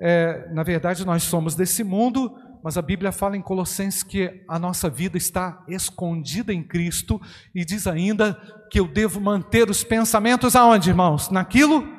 é, 0.01 0.49
na 0.53 0.63
verdade, 0.63 1.06
nós 1.06 1.23
somos 1.23 1.56
desse 1.56 1.84
mundo, 1.84 2.36
mas 2.62 2.77
a 2.77 2.82
Bíblia 2.82 3.13
fala 3.13 3.38
em 3.38 3.41
Colossenses 3.41 4.03
que 4.03 4.43
a 4.49 4.60
nossa 4.60 4.89
vida 4.89 5.17
está 5.17 5.63
escondida 5.69 6.53
em 6.53 6.62
Cristo 6.62 7.21
e 7.56 7.63
diz 7.63 7.88
ainda 7.88 8.34
que 8.69 8.80
eu 8.80 8.88
devo 8.88 9.21
manter 9.21 9.69
os 9.69 9.84
pensamentos 9.84 10.56
aonde, 10.56 10.89
irmãos? 10.89 11.30
Naquilo 11.30 11.97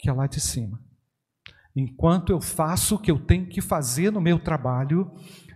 que 0.00 0.08
é 0.08 0.12
lá 0.12 0.26
de 0.26 0.40
cima. 0.40 0.80
Enquanto 1.76 2.30
eu 2.30 2.40
faço 2.40 2.96
o 2.96 2.98
que 2.98 3.10
eu 3.10 3.18
tenho 3.18 3.46
que 3.46 3.60
fazer 3.60 4.10
no 4.10 4.20
meu 4.20 4.38
trabalho, 4.38 5.10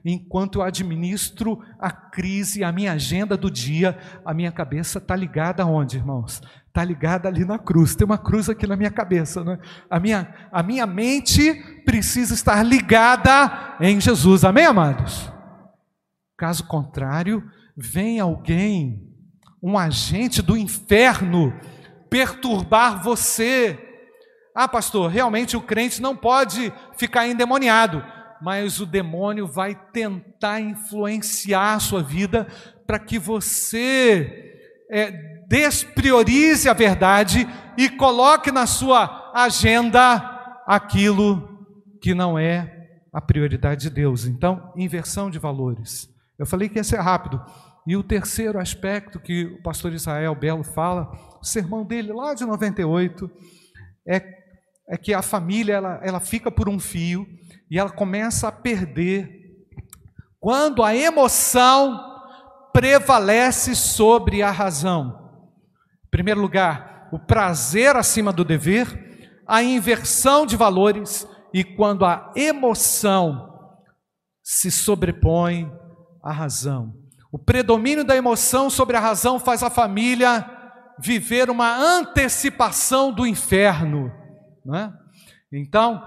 enquanto 0.04 0.56
eu 0.56 0.62
administro 0.62 1.60
a 1.78 1.90
crise, 1.90 2.62
a 2.62 2.70
minha 2.70 2.92
agenda 2.92 3.36
do 3.36 3.50
dia, 3.50 3.98
a 4.24 4.32
minha 4.32 4.52
cabeça 4.52 4.98
está 4.98 5.16
ligada 5.16 5.62
aonde, 5.62 5.96
irmãos? 5.96 6.40
está 6.74 6.84
ligada 6.84 7.28
ali 7.28 7.44
na 7.44 7.56
cruz. 7.56 7.94
Tem 7.94 8.04
uma 8.04 8.18
cruz 8.18 8.50
aqui 8.50 8.66
na 8.66 8.74
minha 8.74 8.90
cabeça. 8.90 9.44
Né? 9.44 9.60
A, 9.88 10.00
minha, 10.00 10.34
a 10.50 10.60
minha 10.60 10.84
mente 10.84 11.54
precisa 11.84 12.34
estar 12.34 12.60
ligada 12.64 13.76
em 13.80 14.00
Jesus. 14.00 14.44
Amém, 14.44 14.66
amados? 14.66 15.32
Caso 16.36 16.66
contrário, 16.66 17.48
vem 17.76 18.18
alguém, 18.18 19.08
um 19.62 19.78
agente 19.78 20.42
do 20.42 20.56
inferno, 20.56 21.54
perturbar 22.10 23.00
você. 23.04 23.83
Ah, 24.54 24.68
pastor, 24.68 25.10
realmente 25.10 25.56
o 25.56 25.60
crente 25.60 26.00
não 26.00 26.14
pode 26.14 26.72
ficar 26.96 27.26
endemoniado, 27.26 28.04
mas 28.40 28.78
o 28.80 28.86
demônio 28.86 29.46
vai 29.46 29.74
tentar 29.74 30.60
influenciar 30.60 31.74
a 31.74 31.80
sua 31.80 32.02
vida 32.02 32.46
para 32.86 32.98
que 32.98 33.18
você 33.18 34.54
é, 34.90 35.10
despriorize 35.48 36.68
a 36.68 36.72
verdade 36.72 37.48
e 37.76 37.88
coloque 37.88 38.52
na 38.52 38.66
sua 38.66 39.32
agenda 39.34 40.18
aquilo 40.66 41.66
que 42.00 42.14
não 42.14 42.38
é 42.38 42.70
a 43.12 43.20
prioridade 43.20 43.82
de 43.82 43.90
Deus. 43.90 44.24
Então, 44.26 44.72
inversão 44.76 45.30
de 45.30 45.38
valores. 45.38 46.08
Eu 46.38 46.46
falei 46.46 46.68
que 46.68 46.78
ia 46.78 46.84
ser 46.84 47.00
rápido. 47.00 47.42
E 47.86 47.96
o 47.96 48.02
terceiro 48.02 48.58
aspecto 48.58 49.20
que 49.20 49.44
o 49.44 49.62
pastor 49.62 49.92
Israel 49.92 50.34
Belo 50.34 50.64
fala, 50.64 51.10
o 51.40 51.44
sermão 51.44 51.84
dele 51.84 52.12
lá 52.12 52.34
de 52.34 52.44
98, 52.44 53.30
é, 54.06 54.20
é 54.88 54.96
que 54.96 55.14
a 55.14 55.22
família 55.22 55.74
ela, 55.74 56.00
ela 56.02 56.20
fica 56.20 56.50
por 56.50 56.68
um 56.68 56.78
fio 56.78 57.26
e 57.70 57.78
ela 57.78 57.90
começa 57.90 58.48
a 58.48 58.52
perder 58.52 59.42
quando 60.38 60.82
a 60.82 60.94
emoção 60.94 61.98
prevalece 62.72 63.74
sobre 63.74 64.42
a 64.42 64.50
razão 64.50 65.24
primeiro 66.14 66.40
lugar, 66.40 67.08
o 67.10 67.18
prazer 67.18 67.96
acima 67.96 68.32
do 68.32 68.44
dever, 68.44 69.42
a 69.44 69.64
inversão 69.64 70.46
de 70.46 70.56
valores 70.56 71.26
e 71.52 71.64
quando 71.64 72.04
a 72.04 72.32
emoção 72.36 73.52
se 74.40 74.70
sobrepõe 74.70 75.68
à 76.22 76.30
razão. 76.30 76.94
O 77.32 77.38
predomínio 77.38 78.04
da 78.04 78.14
emoção 78.14 78.70
sobre 78.70 78.96
a 78.96 79.00
razão 79.00 79.40
faz 79.40 79.64
a 79.64 79.70
família 79.70 80.48
viver 81.00 81.50
uma 81.50 81.76
antecipação 81.76 83.12
do 83.12 83.26
inferno. 83.26 84.12
Né? 84.64 84.92
Então, 85.52 86.02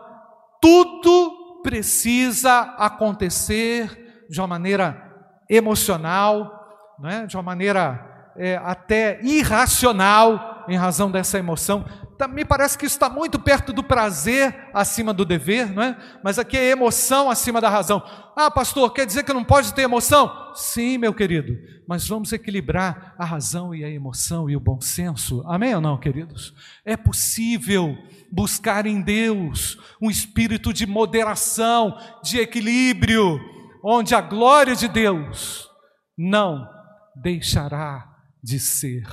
tudo 0.61 1.61
precisa 1.63 2.61
acontecer 2.77 4.25
de 4.29 4.39
uma 4.39 4.47
maneira 4.47 5.03
emocional, 5.49 6.95
né? 6.99 7.25
de 7.25 7.35
uma 7.35 7.43
maneira 7.43 8.31
é, 8.35 8.57
até 8.57 9.19
irracional 9.23 10.65
em 10.67 10.75
razão 10.75 11.09
dessa 11.09 11.37
emoção. 11.39 11.85
Tá, 12.17 12.27
me 12.27 12.43
parece 12.43 12.75
que 12.75 12.86
isso 12.86 12.95
está 12.95 13.08
muito 13.08 13.38
perto 13.38 13.71
do 13.71 13.84
prazer 13.84 14.69
acima 14.73 15.13
do 15.13 15.23
dever, 15.23 15.71
não 15.71 15.84
é? 15.84 15.95
Mas 16.23 16.39
aqui 16.39 16.58
é 16.58 16.71
emoção 16.71 17.30
acima 17.30 17.62
da 17.62 17.69
razão. 17.69 18.01
Ah, 18.36 18.49
pastor, 18.49 18.91
quer 18.91 19.06
dizer 19.06 19.23
que 19.23 19.32
não 19.32 19.43
pode 19.43 19.71
ter 19.73 19.84
emoção? 19.84 20.51
Sim, 20.56 20.97
meu 20.97 21.13
querido, 21.13 21.56
mas 21.88 22.08
vamos 22.08 22.34
equilibrar 22.34 23.13
a 23.19 23.23
razão 23.23 23.73
e 23.73 23.84
a 23.84 23.89
emoção 23.89 24.49
e 24.49 24.56
o 24.56 24.60
bom 24.60 24.82
senso. 24.82 25.43
Amém 25.45 25.75
ou 25.75 25.82
não, 25.82 25.99
queridos? 25.99 26.56
É 26.84 26.97
possível 26.97 27.95
buscar 28.32 28.88
em 28.88 28.99
Deus 28.99 29.77
um 30.01 30.10
espírito 30.10 30.73
de 30.73 30.88
moderação, 30.88 31.95
de 32.23 32.39
equilíbrio, 32.39 33.39
onde 33.84 34.15
a 34.15 34.21
glória 34.21 34.75
de 34.75 34.88
Deus 34.88 35.69
não 36.17 36.67
deixará 37.15 38.10
de 38.43 38.60
ser 38.60 39.06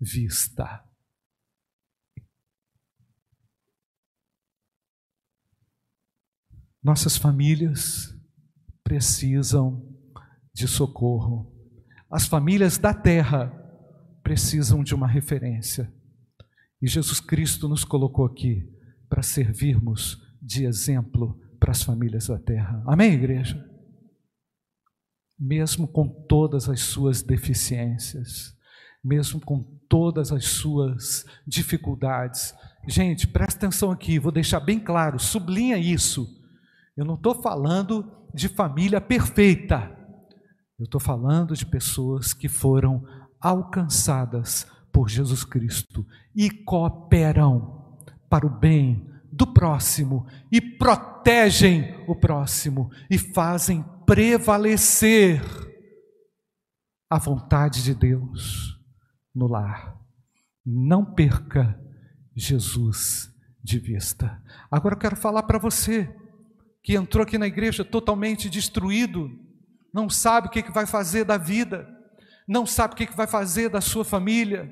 vista. 0.00 0.80
Nossas 6.82 7.16
famílias 7.16 8.12
precisam 8.82 9.88
de 10.52 10.66
socorro. 10.66 11.50
As 12.10 12.26
famílias 12.26 12.76
da 12.76 12.92
terra 12.92 13.50
precisam 14.22 14.82
de 14.82 14.94
uma 14.94 15.06
referência. 15.06 15.92
E 16.80 16.88
Jesus 16.88 17.20
Cristo 17.20 17.68
nos 17.68 17.84
colocou 17.84 18.24
aqui 18.24 18.68
para 19.08 19.22
servirmos 19.22 20.20
de 20.42 20.64
exemplo 20.64 21.38
para 21.60 21.70
as 21.70 21.82
famílias 21.84 22.26
da 22.26 22.38
terra. 22.38 22.82
Amém, 22.84 23.12
igreja? 23.12 23.64
Mesmo 25.38 25.86
com 25.86 26.08
todas 26.08 26.68
as 26.68 26.80
suas 26.80 27.22
deficiências, 27.22 28.56
mesmo 29.02 29.40
com 29.40 29.62
todas 29.88 30.32
as 30.32 30.46
suas 30.46 31.24
dificuldades. 31.46 32.52
Gente, 32.88 33.28
presta 33.28 33.66
atenção 33.66 33.92
aqui, 33.92 34.18
vou 34.18 34.32
deixar 34.32 34.58
bem 34.58 34.80
claro, 34.80 35.20
sublinha 35.20 35.78
isso. 35.78 36.41
Eu 36.96 37.04
não 37.04 37.14
estou 37.14 37.34
falando 37.34 38.10
de 38.34 38.48
família 38.48 39.00
perfeita, 39.00 39.96
eu 40.78 40.84
estou 40.84 41.00
falando 41.00 41.54
de 41.54 41.64
pessoas 41.64 42.34
que 42.34 42.48
foram 42.48 43.04
alcançadas 43.40 44.66
por 44.92 45.08
Jesus 45.08 45.44
Cristo 45.44 46.06
e 46.34 46.50
cooperam 46.50 47.98
para 48.28 48.46
o 48.46 48.50
bem 48.50 49.10
do 49.32 49.46
próximo 49.46 50.26
e 50.50 50.60
protegem 50.60 52.04
o 52.06 52.14
próximo 52.14 52.90
e 53.10 53.16
fazem 53.16 53.82
prevalecer 54.04 55.42
a 57.08 57.18
vontade 57.18 57.82
de 57.82 57.94
Deus 57.94 58.78
no 59.34 59.46
lar. 59.46 59.98
Não 60.64 61.04
perca 61.04 61.78
Jesus 62.34 63.32
de 63.62 63.78
vista. 63.78 64.42
Agora 64.70 64.94
eu 64.94 64.98
quero 64.98 65.16
falar 65.16 65.44
para 65.44 65.58
você 65.58 66.14
que 66.82 66.96
entrou 66.96 67.22
aqui 67.22 67.38
na 67.38 67.46
igreja 67.46 67.84
totalmente 67.84 68.50
destruído, 68.50 69.30
não 69.94 70.10
sabe 70.10 70.48
o 70.48 70.50
que, 70.50 70.62
vai 70.70 70.86
fazer 70.86 71.24
da 71.24 71.36
vida, 71.36 71.88
não 72.48 72.66
sabe 72.66 72.94
o 72.94 72.96
que, 72.96 73.06
vai 73.14 73.26
fazer 73.26 73.68
da 73.68 73.80
sua 73.80 74.04
família, 74.04 74.68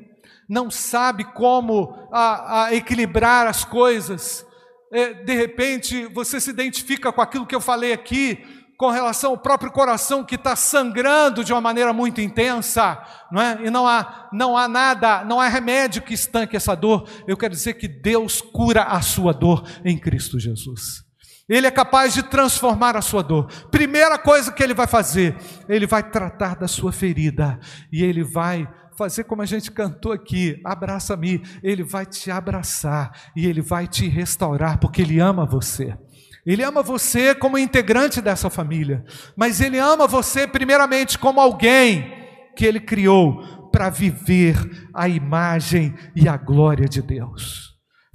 não 0.49 0.71
sabe 0.71 1.25
como 1.25 1.95
a, 2.11 2.65
a 2.65 2.75
equilibrar 2.75 3.47
as 3.47 3.65
coisas. 3.65 4.45
É, 4.93 5.15
de 5.15 5.35
repente 5.35 6.07
você 6.07 6.41
se 6.41 6.51
identifica 6.51 7.13
com 7.13 7.21
aquilo 7.21 7.47
que 7.47 7.55
eu 7.55 7.61
falei 7.61 7.93
aqui, 7.93 8.39
com 8.77 8.89
relação 8.89 9.33
ao 9.33 9.39
próprio 9.39 9.71
coração 9.71 10.25
que 10.25 10.35
está 10.35 10.57
sangrando 10.57 11.45
de 11.45 11.53
uma 11.53 11.61
maneira 11.61 11.93
muito 11.93 12.21
intensa, 12.21 12.99
não 13.31 13.41
é? 13.41 13.67
E 13.67 13.71
não 13.71 13.87
há, 13.87 14.29
não 14.33 14.57
há 14.57 14.67
nada, 14.67 15.23
não 15.23 15.39
há 15.39 15.49
remédio 15.49 16.03
que 16.03 16.15
estanque 16.15 16.57
essa 16.57 16.75
dor. 16.75 17.07
Eu 17.29 17.37
quero 17.37 17.53
dizer 17.53 17.75
que 17.75 17.87
Deus 17.87 18.41
cura 18.41 18.85
a 18.85 19.03
sua 19.03 19.35
dor 19.35 19.65
em 19.85 19.99
Cristo 19.99 20.41
Jesus. 20.41 21.10
Ele 21.51 21.67
é 21.67 21.71
capaz 21.71 22.15
de 22.15 22.23
transformar 22.23 22.97
a 22.97 23.03
sua 23.03 23.25
dor. 23.25 23.49
Primeira 23.73 24.17
coisa 24.17 24.53
que 24.53 24.63
ele 24.63 24.73
vai 24.73 24.87
fazer, 24.87 25.37
ele 25.69 25.85
vai 25.85 26.01
tratar 26.01 26.55
da 26.55 26.69
sua 26.69 26.93
ferida 26.93 27.59
e 27.93 28.05
ele 28.05 28.23
vai 28.23 28.69
fazer 28.97 29.25
como 29.25 29.43
a 29.43 29.47
gente 29.47 29.73
cantou 29.73 30.13
aqui, 30.13 30.61
abraça-me, 30.65 31.43
ele 31.63 31.83
vai 31.83 32.07
te 32.07 32.31
abraçar 32.31 33.11
e 33.35 33.47
ele 33.47 33.61
vai 33.61 33.89
te 33.89 34.07
restaurar, 34.07 34.79
porque 34.79 35.03
ele 35.03 35.19
ama 35.19 35.45
você. 35.45 35.99
Ele 36.47 36.63
ama 36.63 36.83
você 36.83 37.35
como 37.35 37.59
integrante 37.59 38.21
dessa 38.21 38.49
família, 38.49 39.05
mas 39.37 39.61
ele 39.61 39.79
ama 39.79 40.07
você 40.07 40.47
primeiramente 40.47 41.19
como 41.19 41.41
alguém 41.41 42.13
que 42.55 42.65
ele 42.65 42.79
criou 42.79 43.69
para 43.73 43.91
viver 43.91 44.89
a 44.95 45.09
imagem 45.09 45.95
e 46.15 46.29
a 46.29 46.37
glória 46.37 46.89
de 46.89 47.03
Deus. 47.03 47.70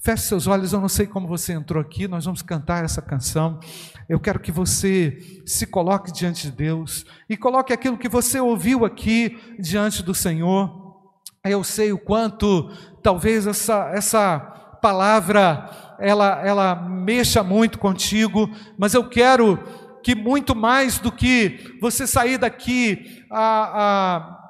Feche 0.06 0.22
seus 0.22 0.45
olhos, 0.45 0.72
eu 0.72 0.80
não 0.80 0.88
sei 0.88 1.08
como 1.08 1.28
você 1.28 1.53
entrou 1.53 1.82
aqui, 1.82 2.08
nós 2.08 2.26
vamos 2.26 2.43
cantar 2.43 2.86
essa 2.86 3.01
canção. 3.01 3.60
Eu 4.08 4.20
quero 4.20 4.39
que 4.39 4.51
você 4.51 5.41
se 5.47 5.66
coloque 5.66 6.12
diante 6.12 6.43
de 6.43 6.56
Deus 6.56 7.08
e 7.28 7.36
coloque 7.36 7.74
aquilo 7.74 7.97
que 7.97 8.08
você 8.08 8.39
ouviu 8.39 8.86
aqui 8.86 9.36
diante 9.58 10.03
do 10.03 10.14
Senhor. 10.14 11.01
Eu 11.43 11.64
sei 11.64 11.91
o 11.91 11.97
quanto 11.97 12.70
talvez 13.01 13.47
essa, 13.47 13.89
essa 13.95 14.38
palavra 14.80 15.72
ela, 15.99 16.39
ela 16.45 16.76
mexa 16.76 17.41
muito 17.41 17.80
contigo, 17.80 18.47
mas 18.78 18.93
eu 18.93 19.10
quero 19.10 19.58
que 20.03 20.14
muito 20.14 20.56
mais 20.56 20.99
do 20.99 21.12
que 21.12 21.80
você 21.82 22.06
sair 22.06 22.38
daqui 22.38 23.26
a, 23.28 24.20
a 24.22 24.45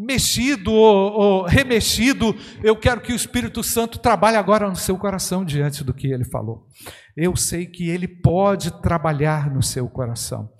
mexido 0.00 0.72
ou, 0.72 1.12
ou, 1.12 1.44
remexido, 1.44 2.34
eu 2.64 2.74
quero 2.74 3.02
que 3.02 3.12
o 3.12 3.16
Espírito 3.16 3.62
Santo 3.62 3.98
trabalhe 3.98 4.38
agora 4.38 4.66
no 4.66 4.76
seu 4.76 4.96
coração 4.96 5.44
diante 5.44 5.84
do 5.84 5.92
que 5.92 6.06
ele 6.06 6.24
falou. 6.24 6.66
Eu 7.14 7.36
sei 7.36 7.66
que 7.66 7.88
ele 7.88 8.08
pode 8.08 8.80
trabalhar 8.80 9.52
no 9.52 9.62
seu 9.62 9.86
coração. 9.88 10.50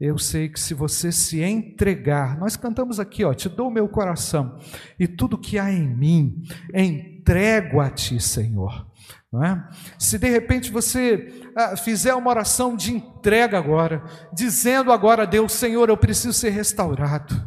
Eu 0.00 0.18
sei 0.18 0.48
que 0.48 0.58
se 0.58 0.74
você 0.74 1.12
se 1.12 1.42
entregar, 1.42 2.36
nós 2.38 2.56
cantamos 2.56 2.98
aqui, 2.98 3.22
ó, 3.22 3.32
te 3.32 3.48
dou 3.48 3.70
meu 3.70 3.86
coração 3.86 4.58
e 4.98 5.06
tudo 5.06 5.38
que 5.38 5.58
há 5.58 5.70
em 5.70 5.86
mim, 5.86 6.42
entrego 6.74 7.80
a 7.80 7.90
ti, 7.90 8.18
Senhor. 8.18 8.89
É? 9.32 9.62
Se 9.96 10.18
de 10.18 10.28
repente 10.28 10.72
você 10.72 11.32
ah, 11.56 11.76
fizer 11.76 12.12
uma 12.14 12.30
oração 12.30 12.74
de 12.74 12.92
entrega 12.92 13.56
agora, 13.56 14.02
dizendo 14.32 14.90
agora 14.90 15.22
a 15.22 15.26
Deus, 15.26 15.52
Senhor, 15.52 15.88
eu 15.88 15.96
preciso 15.96 16.32
ser 16.32 16.50
restaurado, 16.50 17.40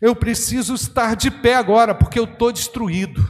eu 0.00 0.16
preciso 0.16 0.72
estar 0.72 1.14
de 1.14 1.30
pé 1.30 1.56
agora, 1.56 1.94
porque 1.94 2.18
eu 2.18 2.24
estou 2.24 2.50
destruído, 2.50 3.22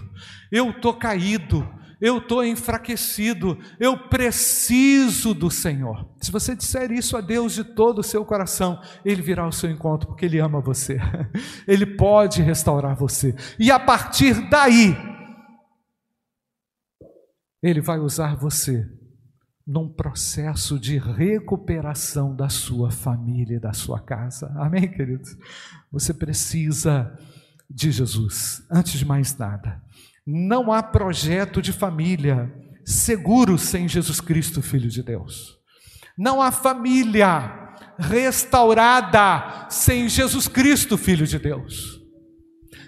eu 0.52 0.70
estou 0.70 0.94
caído, 0.94 1.68
eu 2.00 2.18
estou 2.18 2.44
enfraquecido, 2.44 3.58
eu 3.80 3.98
preciso 3.98 5.34
do 5.34 5.50
Senhor. 5.50 6.08
Se 6.20 6.30
você 6.30 6.54
disser 6.54 6.92
isso 6.92 7.16
a 7.16 7.20
Deus 7.20 7.54
de 7.54 7.64
todo 7.64 7.98
o 7.98 8.04
seu 8.04 8.24
coração, 8.24 8.80
Ele 9.04 9.20
virá 9.20 9.42
ao 9.42 9.50
seu 9.50 9.68
encontro, 9.68 10.06
porque 10.06 10.26
Ele 10.26 10.38
ama 10.38 10.60
você, 10.60 11.00
Ele 11.66 11.84
pode 11.84 12.40
restaurar 12.40 12.94
você, 12.94 13.34
e 13.58 13.68
a 13.72 13.80
partir 13.80 14.48
daí, 14.48 15.15
ele 17.68 17.80
vai 17.80 17.98
usar 17.98 18.36
você 18.36 18.88
num 19.66 19.88
processo 19.88 20.78
de 20.78 20.96
recuperação 20.98 22.34
da 22.34 22.48
sua 22.48 22.90
família 22.90 23.56
e 23.56 23.60
da 23.60 23.72
sua 23.72 23.98
casa. 24.00 24.52
Amém, 24.56 24.88
queridos? 24.88 25.36
Você 25.90 26.14
precisa 26.14 27.18
de 27.68 27.90
Jesus, 27.90 28.62
antes 28.70 28.96
de 28.96 29.04
mais 29.04 29.36
nada. 29.36 29.82
Não 30.24 30.72
há 30.72 30.80
projeto 30.80 31.60
de 31.60 31.72
família 31.72 32.52
seguro 32.84 33.58
sem 33.58 33.88
Jesus 33.88 34.20
Cristo, 34.20 34.62
Filho 34.62 34.88
de 34.88 35.02
Deus. 35.02 35.58
Não 36.16 36.40
há 36.40 36.52
família 36.52 37.74
restaurada 37.98 39.66
sem 39.68 40.08
Jesus 40.08 40.46
Cristo, 40.46 40.96
Filho 40.96 41.26
de 41.26 41.40
Deus. 41.40 42.00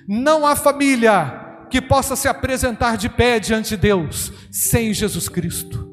Não 0.07 0.47
há 0.47 0.55
família 0.55 1.47
que 1.69 1.81
possa 1.81 2.16
se 2.16 2.29
apresentar 2.29 2.97
de 2.97 3.09
pé 3.09 3.39
diante 3.39 3.71
de 3.71 3.77
Deus 3.77 4.33
sem 4.51 4.93
Jesus 4.93 5.29
Cristo. 5.29 5.89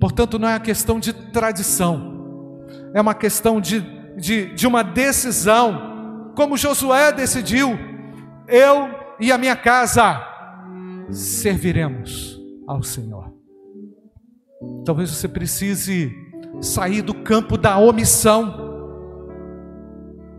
Portanto, 0.00 0.38
não 0.38 0.48
é 0.48 0.52
uma 0.52 0.60
questão 0.60 0.98
de 0.98 1.12
tradição, 1.12 2.64
é 2.94 3.00
uma 3.00 3.14
questão 3.14 3.60
de, 3.60 3.80
de, 4.16 4.54
de 4.54 4.66
uma 4.66 4.82
decisão, 4.82 6.32
como 6.34 6.56
Josué 6.56 7.12
decidiu: 7.12 7.78
eu 8.48 8.88
e 9.18 9.30
a 9.30 9.38
minha 9.38 9.56
casa 9.56 10.26
serviremos 11.10 12.40
ao 12.66 12.82
Senhor. 12.82 13.34
Talvez 14.84 15.10
você 15.10 15.28
precise 15.28 16.12
sair 16.60 17.02
do 17.02 17.14
campo 17.14 17.56
da 17.56 17.78
omissão 17.78 18.68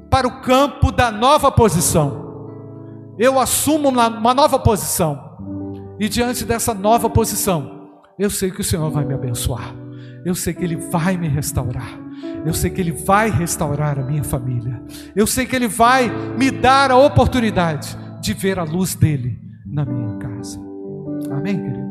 para 0.10 0.28
o 0.28 0.42
campo 0.42 0.92
da 0.92 1.12
nova 1.12 1.52
posição 1.52 2.31
eu 3.18 3.40
assumo 3.40 3.90
uma 3.90 4.34
nova 4.34 4.60
posição. 4.60 5.32
E 6.00 6.10
diante 6.10 6.44
dessa 6.46 6.74
nova 6.74 7.10
posição, 7.10 7.90
eu 8.18 8.30
sei 8.30 8.52
que 8.52 8.62
o 8.62 8.64
Senhor 8.64 8.90
vai 8.90 9.06
me 9.06 9.14
abençoar. 9.14 9.76
Eu 10.26 10.36
sei 10.36 10.54
que 10.54 10.64
Ele 10.64 10.76
vai 10.76 11.18
me 11.18 11.28
restaurar. 11.28 12.00
Eu 12.46 12.54
sei 12.54 12.70
que 12.70 12.82
Ele 12.82 12.92
vai 12.92 13.30
restaurar 13.30 14.00
a 14.00 14.04
minha 14.04 14.24
família. 14.24 14.82
Eu 15.16 15.26
sei 15.26 15.46
que 15.46 15.56
Ele 15.56 15.68
vai 15.68 16.10
me 16.38 16.52
dar 16.52 16.92
a 16.92 16.98
oportunidade 16.98 17.98
de 18.22 18.34
ver 18.34 18.60
a 18.60 18.64
luz 18.64 18.96
dele 18.96 19.40
na 19.66 19.86
minha 19.86 20.18
casa. 20.18 20.60
Amém, 21.32 21.60
queridos? 21.60 21.91